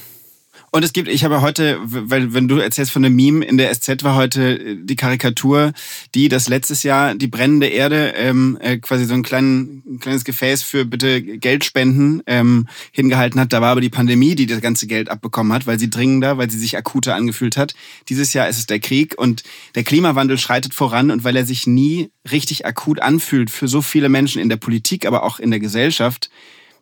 [0.74, 3.74] Und es gibt, ich habe heute, weil wenn du erzählst von einem Meme, in der
[3.74, 5.74] SZ war heute die Karikatur,
[6.16, 10.24] die das letztes Jahr die brennende Erde ähm, äh, quasi so ein, klein, ein kleines
[10.24, 13.52] Gefäß für bitte Geldspenden ähm, hingehalten hat.
[13.52, 16.50] Da war aber die Pandemie, die das ganze Geld abbekommen hat, weil sie dringender, weil
[16.50, 17.76] sie sich akuter angefühlt hat.
[18.08, 19.44] Dieses Jahr ist es der Krieg und
[19.76, 24.08] der Klimawandel schreitet voran und weil er sich nie richtig akut anfühlt für so viele
[24.08, 26.30] Menschen in der Politik, aber auch in der Gesellschaft,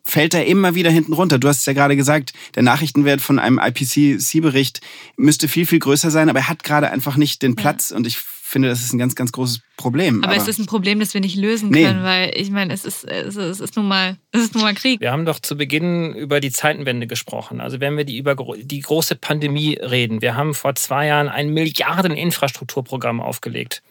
[0.04, 1.38] fällt er immer wieder hinten runter.
[1.38, 4.80] Du hast es ja gerade gesagt, der Nachrichtenwert von einem IPCC-Bericht
[5.16, 7.96] müsste viel, viel größer sein, aber er hat gerade einfach nicht den Platz ja.
[7.96, 8.18] und ich
[8.50, 10.22] finde, das ist ein ganz, ganz großes Problem.
[10.24, 11.84] Aber, aber, es ist ein Problem, das wir nicht lösen nee.
[11.84, 14.64] können, weil ich meine, es ist, es, ist, es, ist nun mal, es ist nun
[14.64, 15.00] mal Krieg.
[15.00, 17.60] Wir haben doch zu Beginn über die Zeitenwende gesprochen.
[17.60, 20.20] Also wenn wir die über die große Pandemie reden.
[20.20, 23.82] Wir haben vor zwei Jahren ein Milliarden-Infrastrukturprogramm aufgelegt.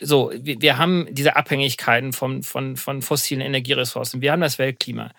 [0.00, 4.20] So, wir, wir haben diese Abhängigkeiten von, von, von fossilen Energieressourcen.
[4.20, 5.12] Wir haben das Weltklima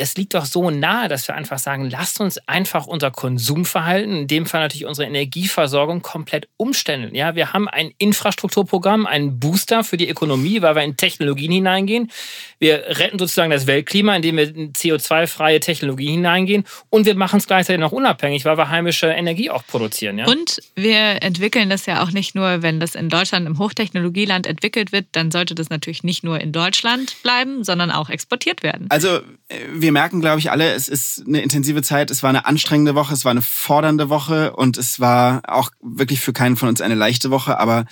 [0.00, 4.26] das liegt doch so nahe, dass wir einfach sagen, lasst uns einfach unser Konsumverhalten, in
[4.28, 7.14] dem Fall natürlich unsere Energieversorgung, komplett umstellen.
[7.14, 12.10] Ja, wir haben ein Infrastrukturprogramm, einen Booster für die Ökonomie, weil wir in Technologien hineingehen.
[12.58, 17.46] Wir retten sozusagen das Weltklima, indem wir in CO2-freie Technologie hineingehen und wir machen es
[17.46, 20.18] gleichzeitig noch unabhängig, weil wir heimische Energie auch produzieren.
[20.18, 20.26] Ja?
[20.26, 24.92] Und wir entwickeln das ja auch nicht nur, wenn das in Deutschland im Hochtechnologieland entwickelt
[24.92, 28.86] wird, dann sollte das natürlich nicht nur in Deutschland bleiben, sondern auch exportiert werden.
[28.88, 29.58] Also äh,
[29.90, 33.12] wir merken, glaube ich, alle, es ist eine intensive Zeit, es war eine anstrengende Woche,
[33.12, 36.94] es war eine fordernde Woche und es war auch wirklich für keinen von uns eine
[36.94, 37.58] leichte Woche.
[37.58, 37.86] Aber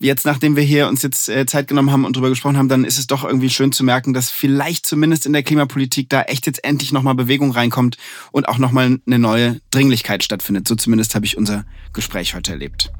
[0.00, 2.86] jetzt, nachdem wir hier uns jetzt äh, Zeit genommen haben und drüber gesprochen haben, dann
[2.86, 6.46] ist es doch irgendwie schön zu merken, dass vielleicht zumindest in der Klimapolitik da echt
[6.46, 7.98] jetzt endlich nochmal Bewegung reinkommt
[8.32, 10.66] und auch nochmal eine neue Dringlichkeit stattfindet.
[10.66, 12.90] So zumindest habe ich unser Gespräch heute erlebt.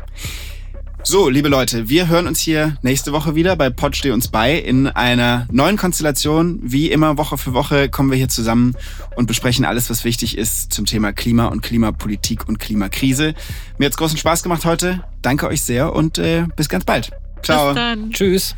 [1.07, 4.57] So, liebe Leute, wir hören uns hier nächste Woche wieder bei Pod Steh uns bei
[4.57, 6.61] in einer neuen Konstellation.
[6.63, 8.75] Wie immer, Woche für Woche kommen wir hier zusammen
[9.15, 13.35] und besprechen alles, was wichtig ist zum Thema Klima und Klimapolitik und Klimakrise.
[13.77, 15.05] Mir hat's großen Spaß gemacht heute.
[15.21, 17.11] Danke euch sehr und äh, bis ganz bald.
[17.43, 17.67] Ciao.
[17.67, 18.11] Bis dann.
[18.11, 18.57] Tschüss.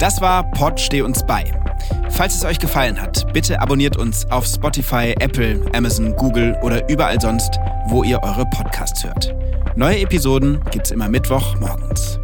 [0.00, 1.65] Das war Pod Steh uns bei.
[2.16, 7.20] Falls es euch gefallen hat, bitte abonniert uns auf Spotify, Apple, Amazon, Google oder überall
[7.20, 7.58] sonst,
[7.88, 9.34] wo ihr eure Podcasts hört.
[9.76, 12.18] Neue Episoden gibt's immer Mittwoch morgens.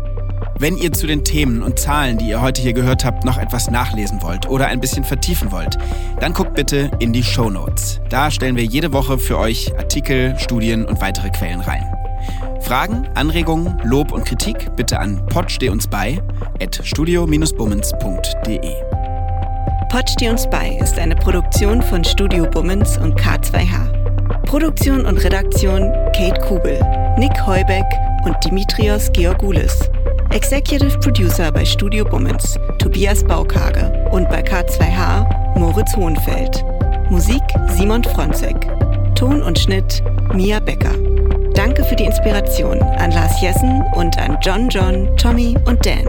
[0.59, 3.71] Wenn ihr zu den Themen und Zahlen, die ihr heute hier gehört habt, noch etwas
[3.71, 5.77] nachlesen wollt oder ein bisschen vertiefen wollt,
[6.21, 8.01] dann guckt bitte in die Show Notes.
[8.09, 11.85] Da stellen wir jede Woche für euch Artikel, Studien und weitere Quellen rein.
[12.63, 15.21] Fragen, Anregungen, Lob und Kritik bitte an
[15.71, 16.19] uns bei
[16.63, 18.92] at studio-bummens.de.
[19.93, 24.47] Pod steh uns bei ist eine Produktion von Studio Bummens und K2H.
[24.47, 25.83] Produktion und Redaktion
[26.17, 26.81] Kate Kubel,
[27.19, 27.85] Nick Heubeck
[28.25, 29.91] und Dimitrios Georgoulis.
[30.31, 36.65] Executive Producer bei Studio Bummens Tobias Baukage und bei K2H Moritz Hohenfeld.
[37.11, 38.57] Musik Simon Fronzek.
[39.15, 40.95] Ton und Schnitt Mia Becker.
[41.53, 46.09] Danke für die Inspiration an Lars Jessen und an John John, Tommy und Dan.